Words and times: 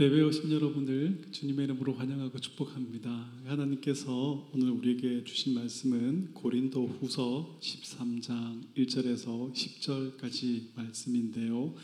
예배 0.00 0.22
오신 0.22 0.52
여러분들 0.52 1.24
주님의 1.32 1.64
이름으로 1.64 1.94
환영하고 1.94 2.38
축복합니다. 2.38 3.32
하나님께서 3.46 4.48
오늘 4.54 4.70
우리에게 4.70 5.24
주신 5.24 5.54
말씀은 5.54 6.34
고린도 6.34 6.86
후서 7.00 7.58
13장 7.60 8.62
1절에서 8.76 9.52
10절까지 9.52 10.66
말씀인데요. 10.76 11.74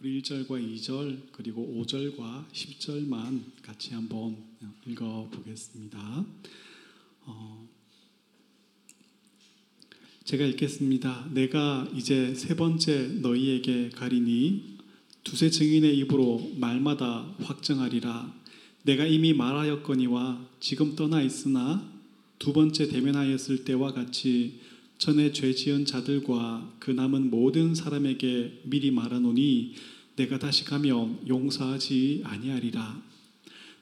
우리 0.00 0.20
1절과 0.20 0.48
2절 0.48 1.28
그리고 1.30 1.64
5절과 1.86 2.50
10절만 2.50 3.42
같이 3.62 3.94
한번 3.94 4.38
읽어 4.84 5.28
보겠습니다. 5.30 6.26
어, 7.26 7.68
제가 10.24 10.44
읽겠습니다. 10.46 11.30
내가 11.32 11.88
이제 11.94 12.34
세 12.34 12.56
번째 12.56 13.06
너희에게 13.20 13.90
가리니 13.90 14.71
두세 15.24 15.50
증인의 15.50 15.96
입으로 15.98 16.52
말마다 16.56 17.34
확정하리라. 17.42 18.34
내가 18.82 19.06
이미 19.06 19.32
말하였거니와 19.32 20.48
지금 20.60 20.96
떠나 20.96 21.22
있으나 21.22 21.88
두 22.38 22.52
번째 22.52 22.88
대면하였을 22.88 23.64
때와 23.64 23.92
같이 23.92 24.60
전에 24.98 25.32
죄 25.32 25.52
지은 25.54 25.84
자들과 25.84 26.74
그 26.78 26.90
남은 26.90 27.30
모든 27.30 27.74
사람에게 27.74 28.62
미리 28.64 28.90
말하노니 28.90 29.74
내가 30.16 30.38
다시 30.38 30.64
가면 30.64 31.20
용서하지 31.28 32.22
아니하리라. 32.24 33.02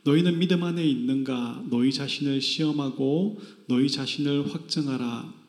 너희는 0.05 0.39
믿음 0.39 0.63
안에 0.63 0.87
있는가? 0.87 1.65
너희 1.69 1.93
자신을 1.93 2.41
시험하고 2.41 3.41
너희 3.67 3.91
자신을 3.91 4.55
확정하라. 4.55 5.40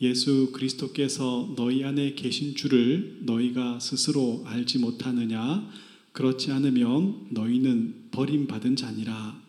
예수 0.00 0.50
그리스도께서 0.52 1.52
너희 1.56 1.84
안에 1.84 2.14
계신 2.14 2.54
줄을 2.54 3.18
너희가 3.22 3.80
스스로 3.80 4.42
알지 4.46 4.78
못하느냐? 4.78 5.68
그렇지 6.12 6.50
않으면 6.52 7.28
너희는 7.30 8.08
버림받은 8.10 8.76
자니라. 8.76 9.40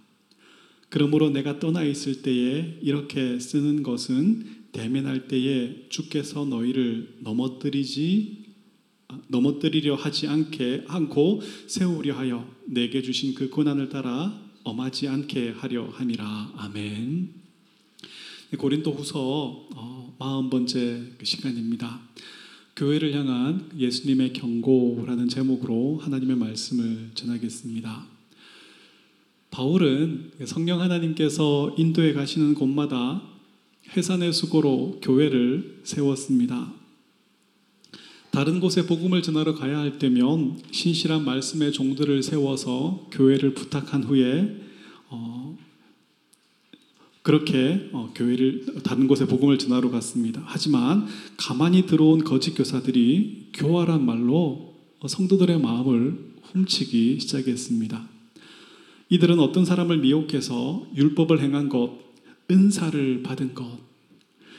그러므로 0.89 1.29
내가 1.29 1.59
떠나 1.59 1.83
있을 1.83 2.21
때에 2.21 2.79
이렇게 2.81 3.39
쓰는 3.39 3.81
것은 3.81 4.45
대면할 4.73 5.29
때에 5.29 5.87
주께서 5.89 6.43
너희를 6.43 7.17
넘어뜨리지 7.21 8.41
넘어뜨리려 9.29 9.95
하지 9.95 10.27
않게 10.27 10.83
않고 10.87 11.41
세우려 11.67 12.17
하여 12.17 12.49
내게 12.65 13.01
주신 13.01 13.35
그 13.35 13.49
고난을 13.49 13.89
따라 13.89 14.41
엄하지 14.63 15.07
않게 15.07 15.51
하려 15.51 15.87
함이라. 15.89 16.53
아멘. 16.57 17.40
고린도 18.57 18.91
후서 18.91 19.67
어, 19.75 20.15
마흔 20.19 20.49
번째 20.49 21.03
그 21.17 21.25
시간입니다. 21.25 22.01
교회를 22.75 23.13
향한 23.13 23.69
예수님의 23.77 24.33
경고라는 24.33 25.29
제목으로 25.29 25.99
하나님의 26.01 26.35
말씀을 26.35 27.11
전하겠습니다. 27.13 28.05
바울은 29.51 30.31
성령 30.45 30.81
하나님께서 30.81 31.75
인도에 31.77 32.13
가시는 32.13 32.55
곳마다 32.55 33.21
해산의 33.95 34.33
수고로 34.33 34.99
교회를 35.01 35.81
세웠습니다. 35.83 36.73
다른 38.31 38.61
곳에 38.61 38.85
복음을 38.85 39.21
전하러 39.21 39.55
가야 39.55 39.77
할 39.77 39.99
때면 39.99 40.61
신실한 40.71 41.25
말씀의 41.25 41.73
종들을 41.73 42.23
세워서 42.23 43.09
교회를 43.11 43.53
부탁한 43.53 44.03
후에 44.03 44.57
어, 45.09 45.57
그렇게 47.21 47.89
어, 47.93 48.11
교회를 48.15 48.81
다른 48.83 49.07
곳에 49.07 49.25
복음을 49.25 49.57
전하러 49.57 49.91
갔습니다. 49.91 50.41
하지만 50.45 51.05
가만히 51.37 51.85
들어온 51.85 52.23
거짓 52.23 52.55
교사들이 52.55 53.49
교활한 53.53 54.05
말로 54.05 54.75
성도들의 55.05 55.59
마음을 55.59 56.31
훔치기 56.51 57.19
시작했습니다. 57.19 58.07
이들은 59.09 59.39
어떤 59.39 59.65
사람을 59.65 59.97
미혹해서 59.97 60.87
율법을 60.95 61.41
행한 61.41 61.69
것, 61.69 61.97
은사를 62.49 63.23
받은 63.23 63.53
것, 63.53 63.77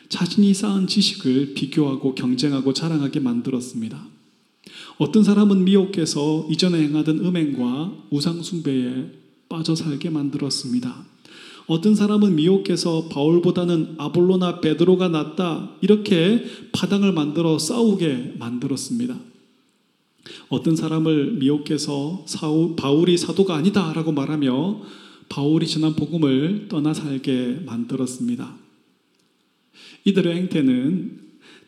자신이 0.08 0.52
쌓은 0.52 0.86
지식을 0.86 1.54
비교하고 1.54 2.14
경쟁하고 2.14 2.74
자랑하게 2.74 3.20
만들었습니다. 3.20 4.06
어떤 4.98 5.24
사람은 5.24 5.64
미혹해서 5.64 6.48
이전에 6.50 6.82
행하던 6.82 7.20
음행과 7.20 8.08
우상숭배에 8.10 9.10
빠져 9.48 9.74
살게 9.74 10.10
만들었습니다. 10.10 11.11
어떤 11.66 11.94
사람은 11.94 12.34
미혹해서 12.34 13.08
바울보다는 13.08 13.94
아볼로나 13.98 14.60
베드로가 14.60 15.08
낫다 15.08 15.76
이렇게 15.80 16.44
파당을 16.72 17.12
만들어 17.12 17.58
싸우게 17.58 18.34
만들었습니다. 18.38 19.18
어떤 20.48 20.76
사람을 20.76 21.32
미혹해서 21.34 22.24
사우, 22.26 22.76
바울이 22.76 23.16
사도가 23.16 23.56
아니다라고 23.56 24.12
말하며 24.12 24.80
바울이 25.28 25.66
전한 25.66 25.96
복음을 25.96 26.66
떠나 26.68 26.94
살게 26.94 27.60
만들었습니다. 27.64 28.54
이들의 30.04 30.36
행태는 30.36 31.20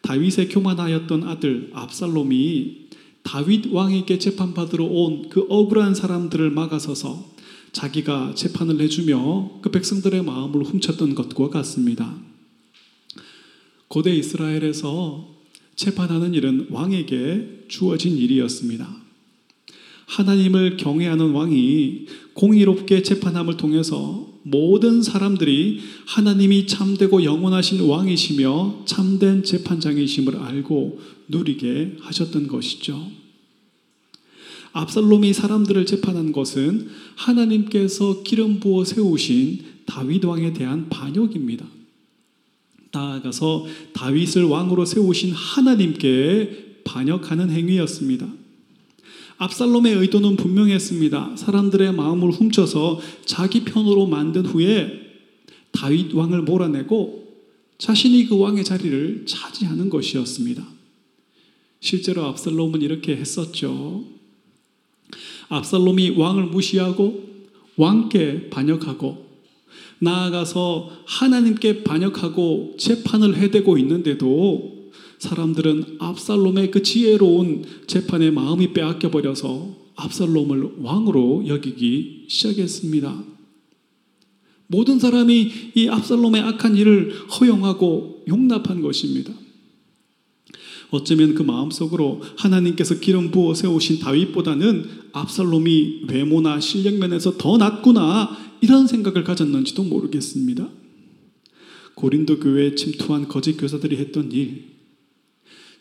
다윗의 0.02 0.48
교만하였던 0.50 1.24
아들 1.24 1.70
압살롬이 1.72 2.84
다윗 3.22 3.72
왕에게 3.72 4.18
재판받으러 4.18 4.84
온 4.84 5.28
그 5.30 5.46
억울한 5.48 5.94
사람들을 5.94 6.50
막아서서 6.50 7.33
자기가 7.74 8.34
재판을 8.36 8.80
해주며 8.80 9.58
그 9.60 9.70
백성들의 9.70 10.22
마음을 10.22 10.64
훔쳤던 10.64 11.14
것과 11.14 11.50
같습니다. 11.50 12.16
고대 13.88 14.14
이스라엘에서 14.14 15.34
재판하는 15.74 16.34
일은 16.34 16.68
왕에게 16.70 17.66
주어진 17.68 18.16
일이었습니다. 18.16 18.88
하나님을 20.06 20.76
경외하는 20.76 21.32
왕이 21.32 22.06
공의롭게 22.34 23.02
재판함을 23.02 23.56
통해서 23.56 24.32
모든 24.42 25.02
사람들이 25.02 25.80
하나님이 26.06 26.66
참되고 26.66 27.24
영원하신 27.24 27.80
왕이시며 27.80 28.84
참된 28.84 29.42
재판장이심을 29.42 30.36
알고 30.36 31.00
누리게 31.28 31.96
하셨던 32.00 32.46
것이죠. 32.46 33.23
압살롬이 34.74 35.32
사람들을 35.32 35.86
재판한 35.86 36.32
것은 36.32 36.88
하나님께서 37.14 38.24
기름 38.24 38.58
부어 38.58 38.84
세우신 38.84 39.60
다윗 39.86 40.24
왕에 40.24 40.52
대한 40.52 40.88
반역입니다. 40.88 41.64
나아가서 42.90 43.66
다윗을 43.92 44.44
왕으로 44.44 44.84
세우신 44.84 45.32
하나님께 45.32 46.80
반역하는 46.84 47.50
행위였습니다. 47.50 48.26
압살롬의 49.36 49.94
의도는 49.94 50.36
분명했습니다. 50.36 51.36
사람들의 51.36 51.92
마음을 51.94 52.30
훔쳐서 52.30 53.00
자기 53.24 53.64
편으로 53.64 54.06
만든 54.06 54.44
후에 54.44 55.02
다윗 55.70 56.12
왕을 56.12 56.42
몰아내고 56.42 57.24
자신이 57.78 58.26
그 58.26 58.38
왕의 58.38 58.64
자리를 58.64 59.24
차지하는 59.26 59.88
것이었습니다. 59.88 60.66
실제로 61.78 62.24
압살롬은 62.24 62.82
이렇게 62.82 63.16
했었죠. 63.16 64.14
압살롬이 65.48 66.10
왕을 66.10 66.44
무시하고 66.44 67.24
왕께 67.76 68.50
반역하고 68.50 69.24
나아가서 70.00 70.90
하나님께 71.06 71.84
반역하고 71.84 72.74
재판을 72.78 73.36
해대고 73.36 73.78
있는데도 73.78 74.90
사람들은 75.18 75.96
압살롬의 76.00 76.70
그 76.70 76.82
지혜로운 76.82 77.64
재판의 77.86 78.30
마음이 78.32 78.72
빼앗겨 78.72 79.10
버려서 79.10 79.76
압살롬을 79.96 80.76
왕으로 80.80 81.44
여기기 81.46 82.26
시작했습니다. 82.28 83.24
모든 84.66 84.98
사람이 84.98 85.50
이 85.74 85.88
압살롬의 85.88 86.40
악한 86.42 86.76
일을 86.76 87.12
허용하고 87.28 88.24
용납한 88.28 88.82
것입니다. 88.82 89.32
어쩌면 90.90 91.34
그 91.34 91.42
마음속으로 91.42 92.22
하나님께서 92.36 93.00
기름 93.00 93.30
부어 93.30 93.54
세우신 93.54 94.00
다윗보다는 94.00 94.88
압살롬이 95.12 96.04
외모나 96.08 96.60
실력 96.60 96.94
면에서 96.94 97.36
더 97.36 97.56
낫구나 97.56 98.36
이런 98.60 98.86
생각을 98.86 99.24
가졌는지도 99.24 99.84
모르겠습니다. 99.84 100.68
고린도 101.94 102.40
교회에 102.40 102.74
침투한 102.74 103.28
거짓 103.28 103.56
교사들이 103.56 103.96
했던 103.96 104.32
일, 104.32 104.74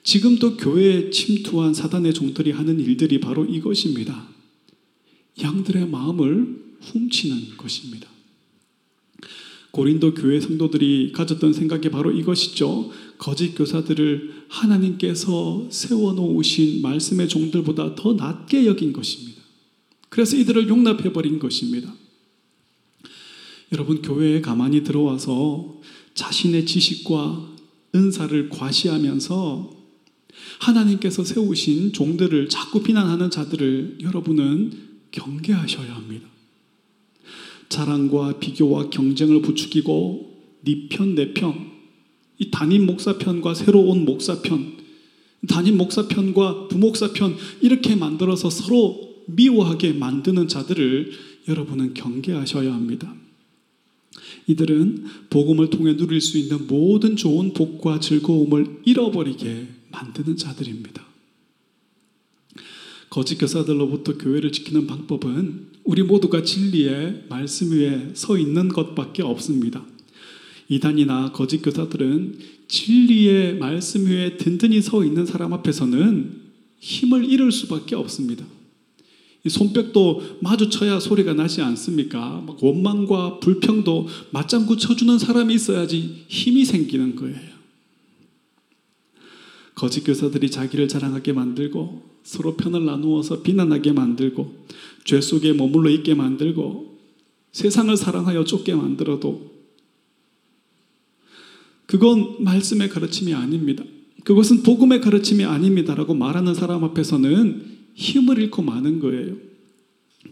지금도 0.03 0.57
교회에 0.57 1.09
침투한 1.09 1.73
사단의 1.73 2.13
종들이 2.13 2.51
하는 2.51 2.79
일들이 2.79 3.19
바로 3.19 3.45
이것입니다. 3.45 4.27
양들의 5.41 5.87
마음을 5.87 6.75
훔치는 6.81 7.57
것입니다. 7.57 8.12
고린도 9.73 10.13
교회 10.13 10.39
성도들이 10.39 11.13
가졌던 11.13 11.51
생각이 11.51 11.89
바로 11.89 12.11
이것이죠. 12.11 12.91
거짓 13.17 13.55
교사들을 13.55 14.45
하나님께서 14.47 15.67
세워놓으신 15.71 16.83
말씀의 16.83 17.27
종들보다 17.27 17.95
더 17.95 18.13
낮게 18.13 18.67
여긴 18.67 18.93
것입니다. 18.93 19.41
그래서 20.09 20.37
이들을 20.37 20.69
용납해버린 20.69 21.39
것입니다. 21.39 21.91
여러분, 23.71 24.03
교회에 24.03 24.41
가만히 24.41 24.83
들어와서 24.83 25.81
자신의 26.13 26.67
지식과 26.67 27.55
은사를 27.95 28.49
과시하면서 28.49 29.71
하나님께서 30.59 31.23
세우신 31.23 31.93
종들을 31.93 32.47
자꾸 32.49 32.83
비난하는 32.83 33.31
자들을 33.31 33.97
여러분은 34.03 34.71
경계하셔야 35.09 35.95
합니다. 35.95 36.32
자랑과 37.73 38.37
비교와 38.39 38.91
경쟁을 38.91 39.41
부추기고 39.41 40.31
네 40.61 40.87
편, 40.89 41.15
내 41.15 41.33
편, 41.33 41.71
이 42.37 42.51
담임 42.51 42.85
목사 42.85 43.17
편과 43.17 43.55
새로 43.55 43.81
온 43.81 44.05
목사 44.05 44.41
편, 44.43 44.77
담임 45.47 45.77
목사 45.77 46.07
편과 46.07 46.67
부목사 46.67 47.13
편 47.13 47.35
이렇게 47.61 47.95
만들어서 47.95 48.51
서로 48.51 49.23
미워하게 49.25 49.93
만드는 49.93 50.47
자들을 50.47 51.11
여러분은 51.47 51.95
경계하셔야 51.95 52.71
합니다. 52.71 53.13
이들은 54.47 55.05
복음을 55.31 55.71
통해 55.71 55.97
누릴 55.97 56.21
수 56.21 56.37
있는 56.37 56.67
모든 56.67 57.15
좋은 57.15 57.53
복과 57.53 57.99
즐거움을 57.99 58.81
잃어버리게 58.85 59.67
만드는 59.91 60.37
자들입니다. 60.37 61.12
거짓 63.13 63.37
교사들로부터 63.37 64.17
교회를 64.17 64.51
지키는 64.51 64.87
방법은 64.87 65.67
우리 65.83 66.01
모두가 66.01 66.41
진리의 66.41 67.25
말씀 67.29 67.71
위에 67.71 68.09
서 68.15 68.39
있는 68.39 68.69
것밖에 68.69 69.21
없습니다. 69.21 69.85
이단이나 70.67 71.31
거짓 71.31 71.61
교사들은 71.61 72.39
진리의 72.67 73.59
말씀 73.59 74.07
위에 74.07 74.37
든든히 74.37 74.81
서 74.81 75.05
있는 75.05 75.27
사람 75.27 75.53
앞에서는 75.53 76.41
힘을 76.79 77.29
잃을 77.29 77.51
수밖에 77.51 77.93
없습니다. 77.93 78.47
손뼉도 79.47 80.39
마주쳐야 80.41 80.99
소리가 80.99 81.35
나지 81.35 81.61
않습니까? 81.61 82.43
원망과 82.61 83.39
불평도 83.41 84.07
맞장구 84.31 84.77
쳐주는 84.77 85.19
사람이 85.19 85.53
있어야지 85.53 86.25
힘이 86.29 86.65
생기는 86.65 87.15
거예요. 87.15 87.52
거짓 89.75 90.03
교사들이 90.03 90.51
자기를 90.51 90.87
자랑하게 90.87 91.33
만들고 91.33 92.03
서로 92.23 92.55
편을 92.55 92.85
나누어서 92.85 93.41
비난하게 93.41 93.91
만들고 93.91 94.65
죄 95.03 95.19
속에 95.19 95.53
머물러 95.53 95.89
있게 95.89 96.13
만들고 96.13 96.97
세상을 97.51 97.95
사랑하여 97.95 98.45
쫓게 98.45 98.75
만들어도 98.75 99.51
그건 101.85 102.43
말씀의 102.43 102.89
가르침이 102.89 103.33
아닙니다. 103.33 103.83
그것은 104.23 104.63
복음의 104.63 105.01
가르침이 105.01 105.43
아닙니다라고 105.43 106.13
말하는 106.13 106.53
사람 106.53 106.83
앞에서는 106.83 107.73
힘을 107.93 108.39
잃고 108.39 108.61
마는 108.61 108.99
거예요. 108.99 109.35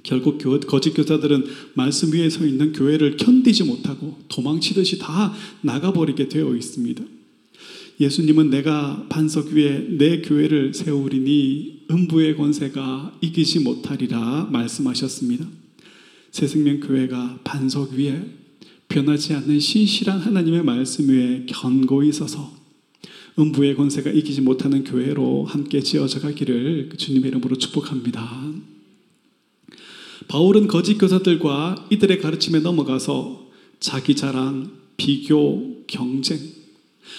결국 0.04 0.40
거짓 0.66 0.92
교사들은 0.94 1.46
말씀 1.74 2.14
위에 2.14 2.30
서 2.30 2.46
있는 2.46 2.72
교회를 2.74 3.18
견디지 3.18 3.66
못하고 3.66 4.18
도망치듯이 4.30 4.98
다 4.98 5.34
나가버리게 5.62 6.30
되어 6.30 6.56
있습니다. 6.56 7.04
예수님은 8.02 8.50
내가 8.50 9.06
반석 9.10 9.50
위에 9.50 9.86
내 9.90 10.22
교회를 10.22 10.74
세우리니 10.74 11.86
음부의 11.92 12.36
권세가 12.36 13.20
이기지 13.22 13.60
못하리라 13.60 14.50
말씀하셨습니다. 14.52 15.46
새생명교회가 16.32 17.42
반석 17.44 17.92
위에 17.92 18.26
변하지 18.88 19.36
않는 19.36 19.60
신실한 19.60 20.20
하나님의 20.20 20.64
말씀 20.64 21.10
위에 21.10 21.46
견고히 21.46 22.12
서서 22.12 22.52
음부의 23.38 23.76
권세가 23.76 24.10
이기지 24.10 24.42
못하는 24.42 24.84
교회로 24.84 25.46
함께 25.46 25.80
지어져 25.82 26.22
가기를 26.22 26.90
주님의 26.98 27.30
이름으로 27.30 27.56
축복합니다. 27.56 28.52
바울은 30.28 30.68
거짓 30.68 30.98
교사들과 30.98 31.88
이들의 31.92 32.20
가르침에 32.20 32.62
넘어가서 32.62 33.48
자기 33.80 34.16
자랑, 34.16 34.72
비교, 34.98 35.84
경쟁, 35.86 36.61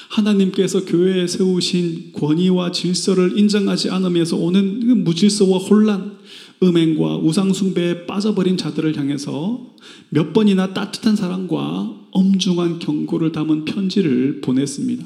하나님께서 0.09 0.85
교회에 0.85 1.27
세우신 1.27 2.13
권위와 2.13 2.73
질서를 2.73 3.39
인정하지 3.39 3.91
않으면서 3.91 4.37
오는 4.37 4.81
그 4.81 4.93
무질서와 4.93 5.59
혼란, 5.59 6.19
음행과 6.63 7.19
우상숭배에 7.19 8.07
빠져버린 8.07 8.57
자들을 8.57 8.97
향해서 8.97 9.75
몇 10.11 10.33
번이나 10.33 10.73
따뜻한 10.75 11.17
사랑과 11.17 11.95
엄중한 12.13 12.79
경고를 12.79 13.33
담은 13.33 13.65
편지를 13.65 14.41
보냈습니다. 14.41 15.05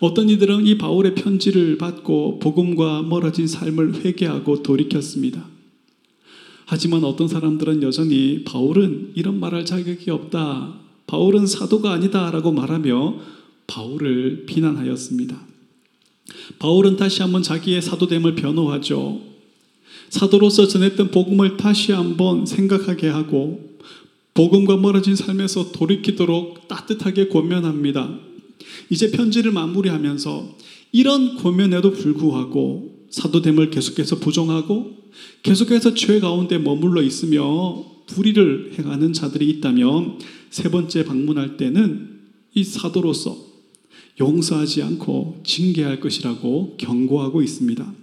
어떤 0.00 0.28
이들은 0.28 0.66
이 0.66 0.76
바울의 0.78 1.14
편지를 1.14 1.78
받고 1.78 2.38
복음과 2.40 3.02
멀어진 3.02 3.46
삶을 3.46 4.04
회개하고 4.04 4.62
돌이켰습니다. 4.62 5.46
하지만 6.66 7.04
어떤 7.04 7.28
사람들은 7.28 7.82
여전히 7.82 8.44
바울은 8.44 9.12
이런 9.14 9.40
말할 9.40 9.64
자격이 9.64 10.10
없다. 10.10 10.74
바울은 11.06 11.46
사도가 11.46 11.92
아니다 11.92 12.30
라고 12.30 12.52
말하며 12.52 13.39
바울을 13.70 14.46
비난하였습니다. 14.46 15.40
바울은 16.58 16.96
다시 16.96 17.22
한번 17.22 17.42
자기의 17.42 17.80
사도됨을 17.80 18.34
변호하죠. 18.34 19.20
사도로서 20.08 20.66
전했던 20.66 21.12
복음을 21.12 21.56
다시 21.56 21.92
한번 21.92 22.46
생각하게 22.46 23.08
하고 23.08 23.70
복음과 24.34 24.76
멀어진 24.76 25.14
삶에서 25.14 25.70
돌이키도록 25.70 26.66
따뜻하게 26.66 27.28
권면합니다. 27.28 28.18
이제 28.90 29.10
편지를 29.12 29.52
마무리하면서 29.52 30.56
이런 30.92 31.36
권면에도 31.36 31.92
불구하고 31.92 33.06
사도됨을 33.10 33.70
계속해서 33.70 34.18
부정하고 34.18 34.96
계속해서 35.42 35.94
죄 35.94 36.18
가운데 36.18 36.58
머물러 36.58 37.02
있으며 37.02 37.84
불의를 38.06 38.74
행하는 38.78 39.12
자들이 39.12 39.48
있다면 39.48 40.18
세 40.50 40.70
번째 40.70 41.04
방문할 41.04 41.56
때는 41.56 42.18
이 42.54 42.64
사도로서 42.64 43.49
용서하지 44.20 44.82
않고 44.82 45.40
징계할 45.44 45.98
것이라고 45.98 46.76
경고하고 46.76 47.42
있습니다. 47.42 47.94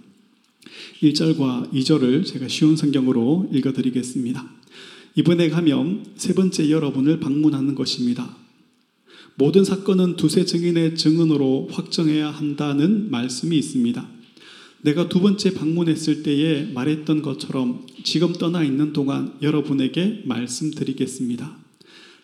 1절과 1.02 1.72
2절을 1.72 2.26
제가 2.26 2.48
쉬운 2.48 2.76
성경으로 2.76 3.48
읽어드리겠습니다. 3.52 4.44
이번에 5.14 5.48
가면 5.48 6.04
세 6.16 6.34
번째 6.34 6.70
여러분을 6.70 7.20
방문하는 7.20 7.74
것입니다. 7.74 8.36
모든 9.36 9.64
사건은 9.64 10.16
두세 10.16 10.44
증인의 10.44 10.96
증언으로 10.96 11.68
확정해야 11.70 12.30
한다는 12.30 13.08
말씀이 13.10 13.56
있습니다. 13.56 14.08
내가 14.82 15.08
두 15.08 15.20
번째 15.20 15.54
방문했을 15.54 16.24
때에 16.24 16.66
말했던 16.72 17.22
것처럼 17.22 17.86
지금 18.04 18.32
떠나 18.32 18.64
있는 18.64 18.92
동안 18.92 19.34
여러분에게 19.42 20.22
말씀드리겠습니다. 20.24 21.67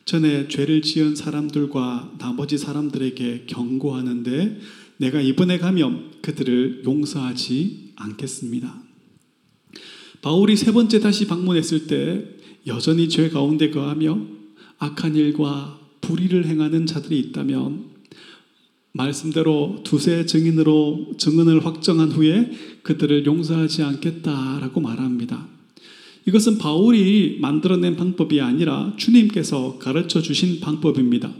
전에 0.04 0.48
죄를 0.48 0.82
지은 0.82 1.16
사람들과 1.16 2.14
나머지 2.18 2.58
사람들에게 2.58 3.44
경고하는데 3.46 4.60
내가 4.98 5.20
이번에 5.20 5.58
가면 5.58 6.12
그들을 6.22 6.82
용서하지 6.84 7.92
않겠습니다. 7.96 8.82
바울이 10.22 10.56
세 10.56 10.72
번째 10.72 11.00
다시 11.00 11.26
방문했을 11.26 11.86
때 11.86 12.24
여전히 12.66 13.08
죄 13.08 13.28
가운데 13.28 13.70
거하며 13.70 14.18
악한 14.78 15.16
일과 15.16 15.80
불의를 16.00 16.46
행하는 16.46 16.86
자들이 16.86 17.18
있다면 17.18 17.94
말씀대로 18.92 19.80
두세 19.84 20.24
증인으로 20.24 21.14
증언을 21.18 21.66
확정한 21.66 22.12
후에 22.12 22.52
그들을 22.82 23.26
용서하지 23.26 23.82
않겠다라고 23.82 24.80
말합니다. 24.80 25.53
이것은 26.26 26.56
바울이 26.58 27.36
만들어낸 27.40 27.96
방법이 27.96 28.40
아니라 28.40 28.94
주님께서 28.96 29.78
가르쳐 29.78 30.22
주신 30.22 30.60
방법입니다. 30.60 31.32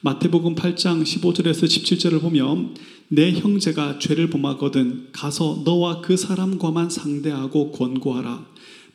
마태복음 0.00 0.56
8장 0.56 1.02
15절에서 1.02 1.64
17절을 1.64 2.20
보면 2.20 2.74
내 3.08 3.32
형제가 3.32 3.98
죄를 4.00 4.30
범하거든 4.30 5.08
가서 5.12 5.62
너와 5.64 6.00
그 6.00 6.16
사람과만 6.16 6.90
상대하고 6.90 7.70
권고하라. 7.72 8.46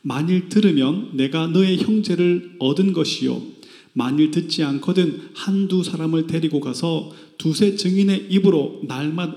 만일 0.02 0.50
들으면 0.50 1.10
내가 1.14 1.46
너의 1.46 1.78
형제를 1.78 2.56
얻은 2.58 2.92
것이요. 2.92 3.40
만일 3.94 4.30
듣지 4.30 4.62
않거든 4.64 5.30
한두 5.34 5.82
사람을 5.82 6.26
데리고 6.26 6.60
가서 6.60 7.10
두세 7.38 7.76
증인의 7.76 8.26
입으로 8.28 8.82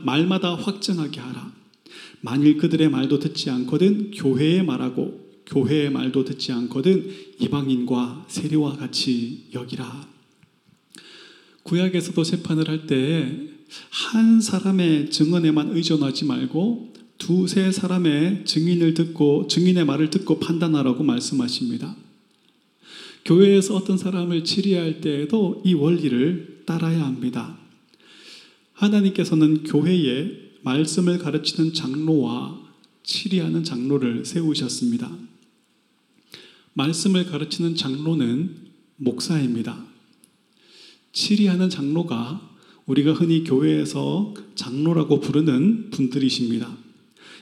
말마다 0.03 0.55
확정하게 0.55 1.21
하라. 1.21 1.53
만일 2.19 2.57
그들의 2.57 2.89
말도 2.89 3.19
듣지 3.19 3.49
않거든 3.49 4.11
교회의 4.11 4.65
말하고 4.65 5.26
교회의 5.47 5.89
말도 5.91 6.25
듣지 6.25 6.51
않거든 6.51 7.09
이방인과 7.39 8.25
세리와 8.27 8.77
같이 8.77 9.45
여기라. 9.53 10.07
구약에서도 11.63 12.23
재판을 12.23 12.69
할때한 12.69 14.41
사람의 14.41 15.09
증언에만 15.11 15.75
의존하지 15.75 16.25
말고 16.25 16.93
두세 17.17 17.71
사람의 17.71 18.45
증인을 18.45 18.93
듣고 18.93 19.47
증인의 19.47 19.85
말을 19.85 20.09
듣고 20.09 20.39
판단하라고 20.39 21.03
말씀하십니다. 21.03 21.95
교회에서 23.25 23.75
어떤 23.75 23.97
사람을 23.97 24.45
치리할 24.45 25.01
때에도 25.01 25.61
이 25.65 25.73
원리를 25.73 26.63
따라야 26.65 27.05
합니다. 27.05 27.57
하나님께서는 28.73 29.63
교회에 29.63 30.47
말씀을 30.61 31.17
가르치는 31.17 31.73
장로와 31.73 32.61
치리하는 33.03 33.63
장로를 33.63 34.25
세우셨습니다. 34.25 35.11
말씀을 36.77 37.25
가르치는 37.25 37.75
장로는 37.75 38.55
목사입니다. 38.97 39.83
치리하는 41.11 41.71
장로가 41.71 42.55
우리가 42.85 43.13
흔히 43.13 43.43
교회에서 43.43 44.35
장로라고 44.53 45.19
부르는 45.19 45.89
분들이십니다. 45.89 46.77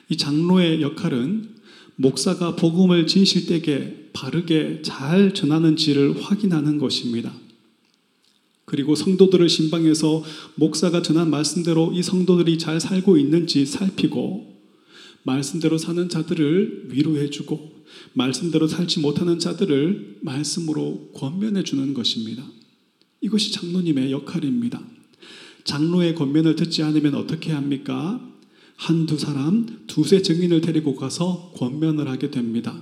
이 0.07 0.15
장로의 0.15 0.81
역할은 0.81 1.49
목사가 1.97 2.55
복음을 2.55 3.07
진실되게 3.07 4.11
바르게 4.13 4.81
잘 4.83 5.33
전하는지를 5.33 6.23
확인하는 6.23 6.77
것입니다. 6.77 7.33
그리고 8.63 8.95
성도들을 8.95 9.49
신방해서 9.49 10.23
목사가 10.55 11.01
전한 11.01 11.29
말씀대로 11.29 11.91
이 11.93 12.01
성도들이 12.01 12.57
잘 12.57 12.79
살고 12.79 13.17
있는지 13.17 13.65
살피고 13.65 14.55
말씀대로 15.23 15.77
사는 15.77 16.07
자들을 16.07 16.87
위로해주고 16.89 17.74
말씀대로 18.13 18.67
살지 18.67 18.99
못하는 18.99 19.39
자들을 19.39 20.19
말씀으로 20.21 21.11
권면해 21.13 21.63
주는 21.63 21.93
것입니다. 21.93 22.43
이것이 23.21 23.51
장로님의 23.51 24.11
역할입니다. 24.11 24.81
장로의 25.63 26.15
권면을 26.15 26.55
듣지 26.55 26.83
않으면 26.83 27.15
어떻게 27.15 27.51
합니까? 27.51 28.21
한두 28.75 29.17
사람, 29.17 29.83
두세 29.87 30.21
증인을 30.21 30.61
데리고 30.61 30.95
가서 30.95 31.51
권면을 31.55 32.07
하게 32.07 32.29
됩니다. 32.29 32.79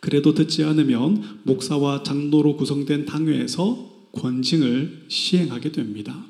그래도 0.00 0.34
듣지 0.34 0.64
않으면 0.64 1.40
목사와 1.44 2.02
장로로 2.02 2.56
구성된 2.56 3.04
당회에서 3.04 4.08
권징을 4.12 5.04
시행하게 5.08 5.72
됩니다. 5.72 6.26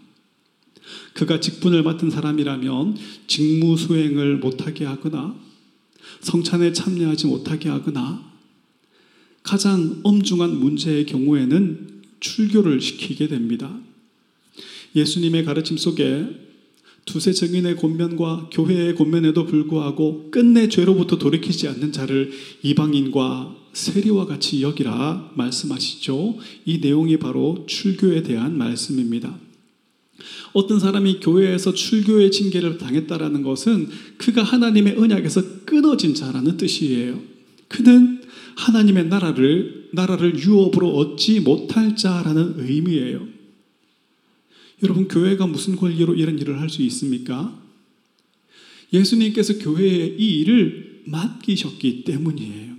그가 1.14 1.40
직분을 1.40 1.82
맡은 1.82 2.10
사람이라면 2.10 2.96
직무 3.26 3.76
수행을 3.76 4.38
못하게 4.38 4.84
하거나 4.84 5.34
성찬에 6.22 6.72
참여하지 6.72 7.26
못하게 7.26 7.68
하거나 7.68 8.32
가장 9.42 10.00
엄중한 10.04 10.58
문제의 10.58 11.04
경우에는 11.06 12.02
출교를 12.20 12.80
시키게 12.80 13.28
됩니다. 13.28 13.78
예수님의 14.94 15.44
가르침 15.44 15.76
속에 15.76 16.26
두세 17.04 17.32
증인의 17.32 17.76
권면과 17.76 18.50
교회의 18.52 18.94
권면에도 18.94 19.46
불구하고 19.46 20.30
끝내 20.30 20.68
죄로부터 20.68 21.18
돌이키지 21.18 21.66
않는 21.66 21.90
자를 21.90 22.30
이방인과 22.62 23.56
세리와 23.72 24.26
같이 24.26 24.62
여기라 24.62 25.32
말씀하시죠. 25.34 26.38
이 26.66 26.78
내용이 26.78 27.18
바로 27.18 27.64
출교에 27.66 28.22
대한 28.22 28.56
말씀입니다. 28.56 29.36
어떤 30.52 30.78
사람이 30.78 31.20
교회에서 31.20 31.72
출교의 31.72 32.30
징계를 32.30 32.78
당했다라는 32.78 33.42
것은 33.42 33.88
그가 34.18 34.42
하나님의 34.42 34.96
언약에서 34.98 35.64
끊어진 35.64 36.14
자라는 36.14 36.56
뜻이에요. 36.56 37.20
그는 37.68 38.22
하나님의 38.56 39.06
나라를 39.06 39.88
나라를 39.92 40.38
유업으로 40.38 40.90
얻지 40.90 41.40
못할 41.40 41.96
자라는 41.96 42.54
의미예요. 42.58 43.26
여러분 44.82 45.06
교회가 45.08 45.46
무슨 45.46 45.76
권리로 45.76 46.14
이런 46.14 46.38
일을 46.38 46.60
할 46.60 46.68
수 46.68 46.82
있습니까? 46.82 47.60
예수님께서 48.92 49.58
교회에 49.58 50.16
이 50.18 50.40
일을 50.40 51.02
맡기셨기 51.06 52.04
때문이에요. 52.04 52.72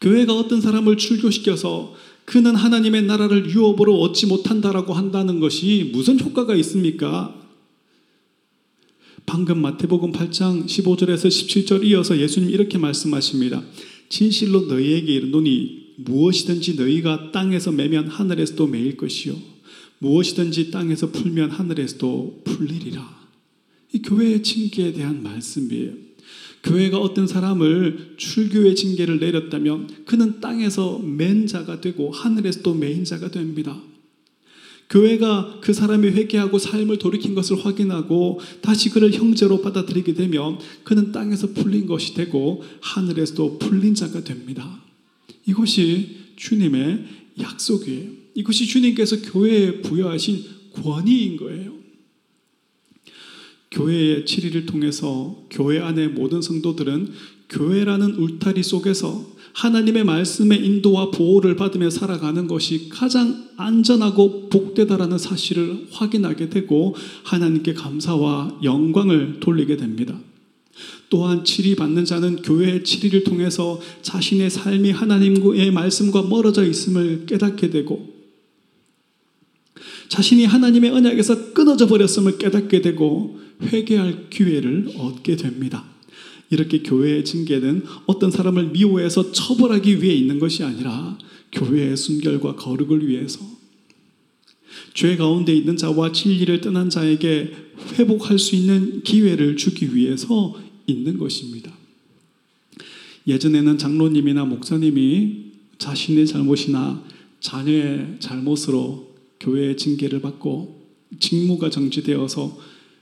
교회가 0.00 0.34
어떤 0.34 0.60
사람을 0.60 0.96
출교시켜서 0.96 1.94
그는 2.28 2.54
하나님의 2.54 3.04
나라를 3.04 3.48
유업으로 3.48 4.02
얻지 4.02 4.26
못한다라고 4.26 4.92
한다는 4.92 5.40
것이 5.40 5.90
무슨 5.94 6.20
효과가 6.20 6.54
있습니까? 6.56 7.34
방금 9.24 9.62
마태복음 9.62 10.12
8장 10.12 10.66
15절에서 10.66 11.26
17절 11.26 11.84
이어서 11.84 12.18
예수님 12.18 12.50
이렇게 12.50 12.76
말씀하십니다. 12.76 13.62
진실로 14.10 14.66
너희에게 14.66 15.10
이르노니 15.10 15.94
무엇이든지 15.96 16.74
너희가 16.74 17.32
땅에서 17.32 17.72
매면 17.72 18.08
하늘에서도 18.08 18.66
매일 18.66 18.98
것이요 18.98 19.34
무엇이든지 20.00 20.70
땅에서 20.70 21.10
풀면 21.10 21.50
하늘에서도 21.50 22.42
풀리리라. 22.44 23.28
이 23.94 24.02
교회의 24.02 24.42
징계에 24.42 24.92
대한 24.92 25.22
말씀이에요. 25.22 26.07
교회가 26.62 26.98
어떤 26.98 27.26
사람을 27.26 28.14
출교의 28.16 28.74
징계를 28.74 29.20
내렸다면 29.20 30.04
그는 30.04 30.40
땅에서 30.40 30.98
매인 30.98 31.46
자가 31.46 31.80
되고 31.80 32.10
하늘에서도 32.10 32.74
매인 32.74 33.04
자가 33.04 33.30
됩니다. 33.30 33.80
교회가 34.90 35.58
그 35.60 35.72
사람이 35.72 36.08
회개하고 36.08 36.58
삶을 36.58 36.98
돌이킨 36.98 37.34
것을 37.34 37.64
확인하고 37.64 38.40
다시 38.62 38.88
그를 38.88 39.12
형제로 39.12 39.60
받아들이게 39.60 40.14
되면 40.14 40.58
그는 40.82 41.12
땅에서 41.12 41.52
풀린 41.52 41.86
것이 41.86 42.14
되고 42.14 42.62
하늘에서도 42.80 43.58
풀린 43.58 43.94
자가 43.94 44.24
됩니다. 44.24 44.82
이것이 45.46 46.16
주님의 46.36 47.04
약속이에요. 47.38 48.10
이것이 48.34 48.66
주님께서 48.66 49.20
교회에 49.22 49.82
부여하신 49.82 50.44
권위인 50.72 51.36
거예요. 51.36 51.77
교회의 53.70 54.24
7일을 54.24 54.66
통해서 54.66 55.44
교회 55.50 55.78
안의 55.80 56.08
모든 56.08 56.40
성도들은 56.40 57.12
교회라는 57.50 58.14
울타리 58.14 58.62
속에서 58.62 59.26
하나님의 59.54 60.04
말씀의 60.04 60.64
인도와 60.64 61.10
보호를 61.10 61.56
받으며 61.56 61.90
살아가는 61.90 62.46
것이 62.46 62.88
가장 62.90 63.48
안전하고 63.56 64.48
복되다라는 64.50 65.18
사실을 65.18 65.88
확인하게 65.90 66.48
되고 66.48 66.94
하나님께 67.24 67.74
감사와 67.74 68.60
영광을 68.62 69.40
돌리게 69.40 69.76
됩니다. 69.76 70.18
또한 71.10 71.42
7위 71.42 71.76
받는 71.76 72.04
자는 72.04 72.36
교회의 72.36 72.82
7위를 72.82 73.24
통해서 73.24 73.80
자신의 74.02 74.50
삶이 74.50 74.90
하나님의 74.92 75.72
말씀과 75.72 76.22
멀어져 76.22 76.64
있음을 76.64 77.26
깨닫게 77.26 77.70
되고 77.70 78.18
자신이 80.08 80.44
하나님의 80.44 80.90
언약에서 80.90 81.52
끊어져 81.52 81.86
버렸음을 81.86 82.38
깨닫게 82.38 82.80
되고 82.80 83.40
회개할 83.62 84.30
기회를 84.30 84.92
얻게 84.96 85.36
됩니다. 85.36 85.84
이렇게 86.50 86.82
교회의 86.82 87.24
징계는 87.24 87.84
어떤 88.06 88.30
사람을 88.30 88.70
미워해서 88.70 89.32
처벌하기 89.32 90.02
위해 90.02 90.14
있는 90.14 90.38
것이 90.38 90.64
아니라 90.64 91.18
교회의 91.52 91.96
순결과 91.96 92.56
거룩을 92.56 93.06
위해서 93.06 93.40
죄 94.94 95.16
가운데 95.16 95.54
있는 95.54 95.76
자와 95.76 96.12
진리를 96.12 96.60
떠난 96.60 96.88
자에게 96.88 97.52
회복할 97.94 98.38
수 98.38 98.56
있는 98.56 99.02
기회를 99.02 99.56
주기 99.56 99.94
위해서 99.94 100.58
있는 100.86 101.18
것입니다. 101.18 101.72
예전에는 103.26 103.76
장로님이나 103.76 104.44
목사님이 104.46 105.48
자신의 105.78 106.26
잘못이나 106.26 107.04
자녀의 107.40 108.16
잘못으로 108.20 109.14
교회의 109.40 109.76
징계를 109.76 110.20
받고 110.20 110.88
직무가 111.20 111.70
정지되어서 111.70 112.58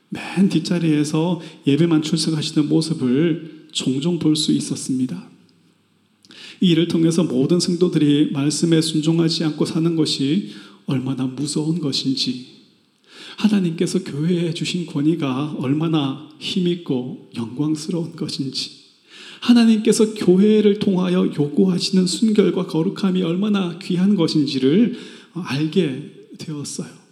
맨 0.09 0.49
뒷자리에서 0.49 1.41
예배만 1.67 2.03
출석하시는 2.03 2.69
모습을 2.69 3.67
종종 3.73 4.19
볼 4.19 4.37
수 4.37 4.53
있었습니다. 4.53 5.29
이 6.61 6.71
일을 6.71 6.89
통해서 6.89 7.23
모든 7.23 7.61
성도들이 7.61 8.31
말씀에 8.33 8.81
순종하지 8.81 9.45
않고 9.45 9.67
사는 9.67 9.95
것이 9.97 10.53
얼마나 10.87 11.27
무서운 11.27 11.81
것인지, 11.81 12.47
하나님께서 13.37 14.05
교회에 14.05 14.55
주신 14.55 14.87
권위가 14.87 15.57
얼마나 15.59 16.29
힘있고 16.39 17.31
영광스러운 17.37 18.17
것인지, 18.17 18.71
하나님께서 19.41 20.15
교회를 20.15 20.79
통하여 20.79 21.27
요구하시는 21.27 22.07
순결과 22.07 22.67
거룩함이 22.67 23.23
얼마나 23.23 23.79
귀한 23.81 24.15
것인지를 24.15 24.97
알게 25.35 26.29
되었어요. 26.39 27.06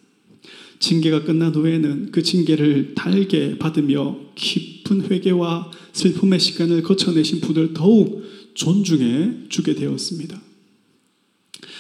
징계가 0.85 1.25
끝난 1.25 1.55
후에는 1.55 2.11
그 2.13 2.23
징계를 2.23 2.95
달게 2.95 3.57
받으며 3.57 4.19
깊은 4.35 5.11
회개와 5.11 5.71
슬픔의 5.95 6.39
시간을 6.39 6.83
거쳐내신 6.83 7.41
분을 7.41 7.73
더욱 7.73 8.23
존중해 8.53 9.49
주게 9.49 9.75
되었습니다. 9.75 10.39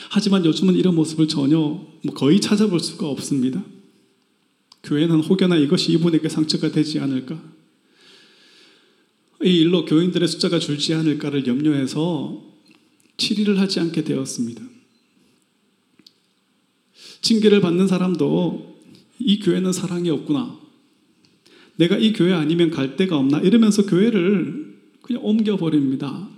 하지만 0.08 0.46
요즘은 0.46 0.76
이런 0.76 0.94
모습을 0.94 1.28
전혀 1.28 1.58
뭐 1.58 2.14
거의 2.14 2.40
찾아볼 2.40 2.80
수가 2.80 3.06
없습니다. 3.08 3.62
교회는 4.84 5.20
혹여나 5.20 5.56
이것이 5.56 5.92
이분에게 5.92 6.30
상처가 6.30 6.73
되지 6.73 6.99
않을까? 6.99 7.42
이 9.44 9.50
일로 9.50 9.84
교인들의 9.84 10.26
숫자가 10.26 10.58
줄지 10.58 10.94
않을까를 10.94 11.46
염려해서 11.46 12.42
치리를 13.18 13.58
하지 13.61 13.80
않게 13.80 14.04
되었습니다. 14.04 14.62
징계를 17.20 17.61
받는 17.61 17.87
사람도 17.87 18.74
이 19.18 19.38
교회는 19.38 19.73
사랑이 19.73 20.11
없구나. 20.11 20.59
내가 21.76 21.97
이 21.99 22.12
교회 22.12 22.33
아니면 22.33 22.71
갈 22.71 22.97
데가 22.97 23.16
없나? 23.16 23.40
이러면서 23.40 23.87
교회를 23.87 24.78
그냥 25.02 25.25
옮겨버립니다. 25.25 26.28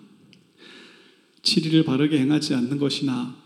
7일을 1.43 1.85
바르게 1.85 2.19
행하지 2.19 2.55
않는 2.55 2.79
것이나 2.79 3.37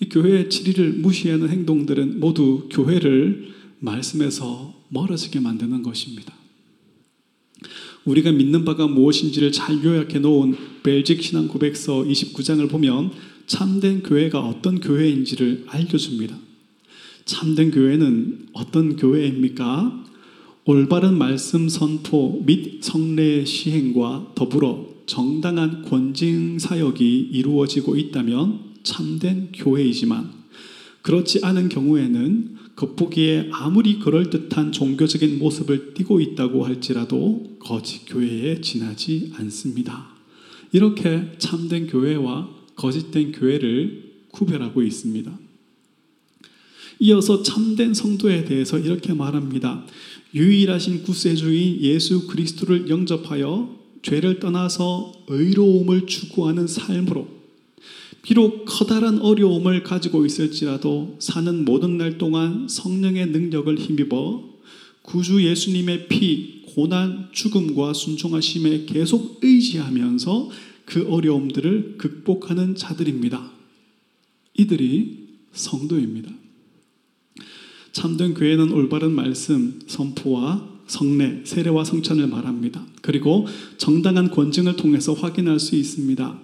이 0.00 0.08
교회의 0.08 0.46
7일을 0.46 0.98
무시하는 0.98 1.48
행동들은 1.48 2.20
모두 2.20 2.68
교회를 2.70 3.52
말씀에서 3.80 4.74
멀어지게 4.88 5.40
만드는 5.40 5.82
것입니다. 5.82 6.32
우리가 8.04 8.32
믿는 8.32 8.64
바가 8.64 8.86
무엇인지를 8.86 9.52
잘 9.52 9.82
요약해 9.82 10.18
놓은 10.18 10.56
벨직 10.82 11.22
신앙 11.22 11.48
고백서 11.48 12.04
29장을 12.04 12.68
보면 12.70 13.12
참된 13.46 14.02
교회가 14.02 14.40
어떤 14.40 14.80
교회인지를 14.80 15.64
알려줍니다. 15.68 16.38
참된 17.24 17.70
교회는 17.70 18.48
어떤 18.52 18.96
교회입니까? 18.96 20.04
올바른 20.66 21.16
말씀 21.16 21.68
선포 21.68 22.42
및 22.44 22.82
성례 22.82 23.44
시행과 23.44 24.32
더불어 24.34 24.86
정당한 25.06 25.82
권징 25.82 26.58
사역이 26.58 27.30
이루어지고 27.32 27.96
있다면 27.96 28.74
참된 28.82 29.52
교회이지만 29.54 30.30
그렇지 31.02 31.40
않은 31.42 31.68
경우에는 31.70 32.56
겉보기에 32.76 33.50
아무리 33.52 33.98
그럴듯한 33.98 34.72
종교적인 34.72 35.38
모습을 35.38 35.94
띠고 35.94 36.20
있다고 36.20 36.64
할지라도 36.64 37.56
거짓 37.58 38.04
교회에 38.06 38.60
지나지 38.60 39.32
않습니다. 39.36 40.08
이렇게 40.72 41.32
참된 41.38 41.86
교회와 41.86 42.50
거짓된 42.74 43.32
교회를 43.32 44.12
구별하고 44.32 44.82
있습니다. 44.82 45.43
이어서 46.98 47.42
참된 47.42 47.94
성도에 47.94 48.44
대해서 48.44 48.78
이렇게 48.78 49.12
말합니다. 49.12 49.84
유일하신 50.34 51.02
구세주인 51.02 51.80
예수 51.80 52.26
그리스도를 52.26 52.88
영접하여 52.88 53.76
죄를 54.02 54.40
떠나서 54.40 55.12
의로움을 55.28 56.06
추구하는 56.06 56.66
삶으로 56.66 57.28
비록 58.22 58.64
커다란 58.64 59.20
어려움을 59.20 59.82
가지고 59.82 60.24
있을지라도 60.24 61.16
사는 61.18 61.64
모든 61.64 61.98
날 61.98 62.16
동안 62.16 62.68
성령의 62.68 63.26
능력을 63.26 63.78
힘입어 63.78 64.54
구주 65.02 65.44
예수님의 65.44 66.08
피, 66.08 66.62
고난, 66.74 67.28
죽음과 67.32 67.92
순종하심에 67.92 68.86
계속 68.86 69.40
의지하면서 69.42 70.50
그 70.86 71.06
어려움들을 71.08 71.96
극복하는 71.98 72.74
자들입니다. 72.74 73.52
이들이 74.54 75.28
성도입니다. 75.52 76.43
참된 77.94 78.34
교회는 78.34 78.72
올바른 78.72 79.12
말씀, 79.12 79.78
선포와 79.86 80.68
성례, 80.88 81.42
세례와 81.44 81.84
성찬을 81.84 82.26
말합니다. 82.26 82.84
그리고 83.02 83.46
정당한 83.78 84.32
권증을 84.32 84.74
통해서 84.74 85.12
확인할 85.14 85.60
수 85.60 85.76
있습니다. 85.76 86.38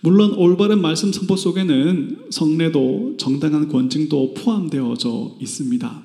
물론 0.00 0.32
올바른 0.32 0.80
말씀 0.80 1.12
선포 1.12 1.36
속에는 1.36 2.28
성례도 2.30 3.16
정당한 3.18 3.68
권증도 3.68 4.32
포함되어져 4.32 5.36
있습니다. 5.38 6.02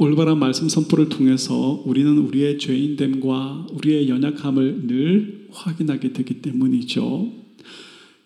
올바른 0.00 0.38
말씀 0.38 0.68
선포를 0.68 1.08
통해서 1.08 1.82
우리는 1.86 2.18
우리의 2.18 2.58
죄인됨과 2.58 3.68
우리의 3.72 4.08
연약함을 4.08 4.88
늘 4.88 5.46
확인하게 5.52 6.12
되기 6.12 6.42
때문이죠. 6.42 7.32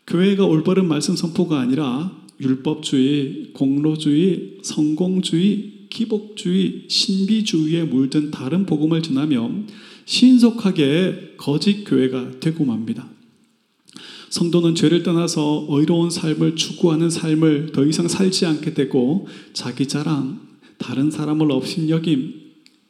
교회가 0.06 0.46
올바른 0.46 0.88
말씀 0.88 1.16
선포가 1.16 1.60
아니라 1.60 2.22
율법주의, 2.40 3.50
공로주의, 3.52 4.58
성공주의, 4.62 5.71
기복주의, 5.92 6.86
신비주의에 6.88 7.84
물든 7.84 8.30
다른 8.30 8.64
복음을 8.64 9.02
전하면 9.02 9.68
신속하게 10.06 11.34
거짓 11.36 11.84
교회가 11.84 12.40
되고 12.40 12.64
맙니다. 12.64 13.08
성도는 14.30 14.74
죄를 14.74 15.02
떠나서 15.02 15.66
의로운 15.68 16.08
삶을 16.08 16.56
추구하는 16.56 17.10
삶을 17.10 17.72
더 17.72 17.84
이상 17.84 18.08
살지 18.08 18.46
않게 18.46 18.72
되고 18.72 19.28
자기 19.52 19.86
자랑, 19.86 20.40
다른 20.78 21.10
사람을 21.10 21.52
업신여김, 21.52 22.40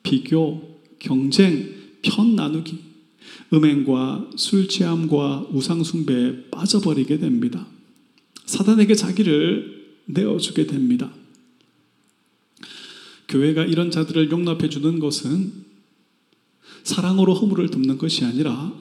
비교, 0.04 0.78
경쟁, 1.00 1.68
편 2.02 2.36
나누기, 2.36 2.78
음행과 3.52 4.30
술 4.36 4.68
취함과 4.68 5.48
우상 5.52 5.82
숭배에 5.82 6.44
빠져버리게 6.52 7.18
됩니다. 7.18 7.66
사단에게 8.46 8.94
자기를 8.94 9.82
내어주게 10.06 10.66
됩니다. 10.66 11.12
교회가 13.32 13.64
이런 13.64 13.90
자들을 13.90 14.30
용납해 14.30 14.68
주는 14.68 14.98
것은 14.98 15.52
사랑으로 16.84 17.32
허물을 17.32 17.70
덮는 17.70 17.96
것이 17.96 18.26
아니라 18.26 18.74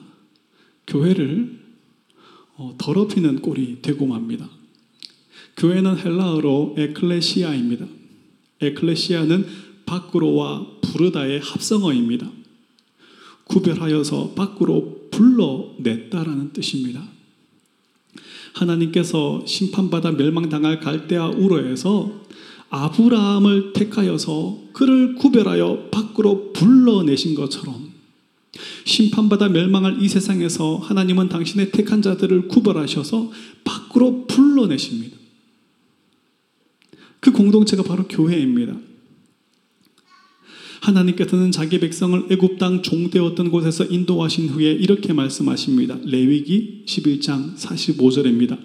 교회를 0.86 1.58
어, 2.56 2.74
더럽히는 2.76 3.40
꼴이 3.40 3.78
되고 3.80 4.06
맙니다. 4.06 4.50
교회는 5.56 5.96
헬라어로 5.98 6.74
에클레시아입니다. 6.76 7.86
에클레시아는 8.60 9.46
밖으로와 9.86 10.66
부르다의 10.82 11.40
합성어입니다. 11.40 12.30
구별하여서 13.44 14.34
밖으로 14.34 15.08
불러냈다라는 15.10 16.52
뜻입니다. 16.52 17.02
하나님께서 18.52 19.44
심판받아 19.46 20.12
멸망당할 20.12 20.78
갈대아 20.80 21.28
우로에서 21.28 22.22
아브라함을 22.72 23.74
택하여서 23.74 24.58
그를 24.72 25.14
구별하여 25.16 25.90
밖으로 25.90 26.52
불러내신 26.54 27.34
것처럼 27.34 27.92
심판받아 28.84 29.48
멸망할 29.48 30.02
이 30.02 30.08
세상에서 30.08 30.78
하나님은 30.78 31.28
당신의 31.28 31.70
택한 31.70 32.00
자들을 32.00 32.48
구별하셔서 32.48 33.30
밖으로 33.64 34.26
불러내십니다. 34.26 35.16
그 37.20 37.30
공동체가 37.30 37.82
바로 37.82 38.08
교회입니다. 38.08 38.74
하나님께서는 40.82 41.52
자기 41.52 41.78
백성을 41.78 42.26
애굽 42.30 42.58
땅 42.58 42.82
종되었던 42.82 43.50
곳에서 43.50 43.84
인도하신 43.84 44.48
후에 44.48 44.72
이렇게 44.72 45.12
말씀하십니다. 45.12 45.98
레위기 46.04 46.82
11장 46.86 47.56
45절입니다. 47.56 48.58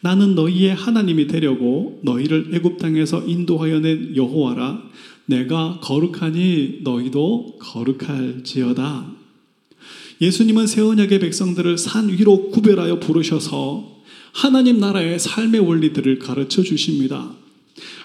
나는 0.00 0.34
너희의 0.34 0.74
하나님이 0.74 1.28
되려고 1.28 2.00
너희를 2.02 2.50
애굽 2.52 2.78
땅에서 2.78 3.24
인도하여 3.24 3.80
낸 3.80 4.16
여호와라. 4.16 4.82
내가 5.26 5.78
거룩하니 5.80 6.80
너희도 6.82 7.58
거룩할지어다. 7.60 9.12
예수님은 10.20 10.66
새 10.66 10.82
언약의 10.82 11.20
백성들을 11.20 11.78
산 11.78 12.08
위로 12.08 12.50
구별하여 12.50 12.98
부르셔서 12.98 14.00
하나님 14.32 14.80
나라의 14.80 15.18
삶의 15.18 15.60
원리들을 15.60 16.18
가르쳐 16.18 16.62
주십니다. 16.62 17.39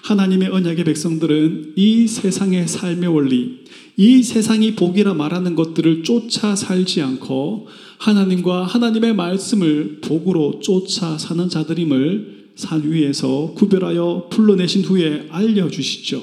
하나님의 0.06 0.50
언약의 0.50 0.84
백성들은 0.84 1.72
이 1.74 2.06
세상의 2.06 2.68
삶의 2.68 3.08
원리, 3.08 3.64
이 3.96 4.22
세상이 4.22 4.76
복이라 4.76 5.14
말하는 5.14 5.56
것들을 5.56 6.04
쫓아 6.04 6.54
살지 6.54 7.02
않고 7.02 7.66
하나님과 7.98 8.66
하나님의 8.66 9.16
말씀을 9.16 10.00
복으로 10.02 10.60
쫓아 10.60 11.18
사는 11.18 11.48
자들임을 11.48 12.52
산 12.54 12.88
위에서 12.88 13.52
구별하여 13.56 14.28
불러내신 14.30 14.84
후에 14.84 15.26
알려주시죠. 15.28 16.22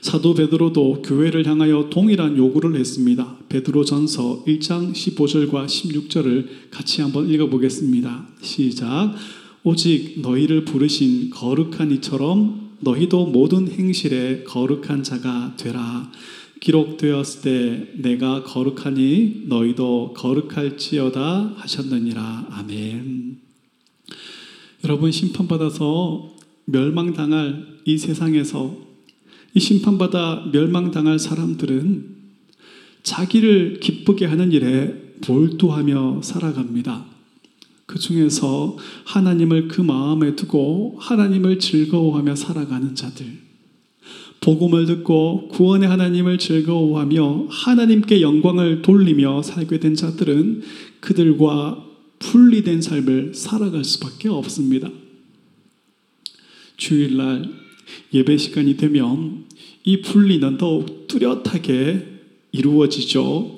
사도 0.00 0.34
베드로도 0.34 1.02
교회를 1.02 1.46
향하여 1.46 1.90
동일한 1.90 2.36
요구를 2.36 2.74
했습니다. 2.74 3.36
베드로 3.48 3.84
전서 3.84 4.42
1장 4.48 4.92
15절과 4.94 5.66
16절을 5.66 6.46
같이 6.72 7.02
한번 7.02 7.30
읽어보겠습니다. 7.30 8.26
시작. 8.42 9.14
오직 9.62 10.20
너희를 10.20 10.64
부르신 10.64 11.30
거룩한 11.30 11.90
이처럼 11.92 12.70
너희도 12.80 13.26
모든 13.26 13.68
행실에 13.70 14.42
거룩한 14.44 15.02
자가 15.02 15.54
되라. 15.58 16.10
기록되었을 16.60 17.42
때 17.42 17.92
내가 17.96 18.42
거룩하니 18.42 19.44
너희도 19.46 20.14
거룩할지어다 20.16 21.54
하셨느니라. 21.56 22.48
아멘. 22.50 23.38
여러분 24.84 25.12
심판받아서 25.12 26.34
멸망당할 26.64 27.66
이 27.84 27.98
세상에서 27.98 28.76
이 29.54 29.60
심판받아 29.60 30.50
멸망당할 30.52 31.18
사람들은 31.18 32.16
자기를 33.02 33.80
기쁘게 33.80 34.24
하는 34.26 34.52
일에 34.52 35.14
몰두하며 35.26 36.20
살아갑니다. 36.22 37.19
그 37.90 37.98
중에서 37.98 38.76
하나님을 39.04 39.66
그 39.66 39.80
마음에 39.80 40.36
두고 40.36 40.94
하나님을 41.00 41.58
즐거워하며 41.58 42.36
살아가는 42.36 42.94
자들. 42.94 43.26
복음을 44.40 44.86
듣고 44.86 45.48
구원의 45.48 45.88
하나님을 45.88 46.38
즐거워하며 46.38 47.46
하나님께 47.50 48.20
영광을 48.20 48.82
돌리며 48.82 49.42
살게 49.42 49.80
된 49.80 49.96
자들은 49.96 50.62
그들과 51.00 51.84
분리된 52.20 52.80
삶을 52.80 53.34
살아갈 53.34 53.82
수밖에 53.82 54.28
없습니다. 54.28 54.88
주일날 56.76 57.50
예배 58.14 58.36
시간이 58.36 58.76
되면 58.76 59.46
이 59.82 60.00
분리는 60.00 60.58
더욱 60.58 61.08
뚜렷하게 61.08 62.06
이루어지죠. 62.52 63.56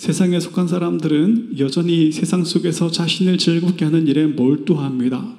세상에 0.00 0.40
속한 0.40 0.66
사람들은 0.66 1.58
여전히 1.58 2.10
세상 2.10 2.42
속에서 2.42 2.90
자신을 2.90 3.36
즐겁게 3.36 3.84
하는 3.84 4.06
일에 4.06 4.26
몰두합니다. 4.26 5.36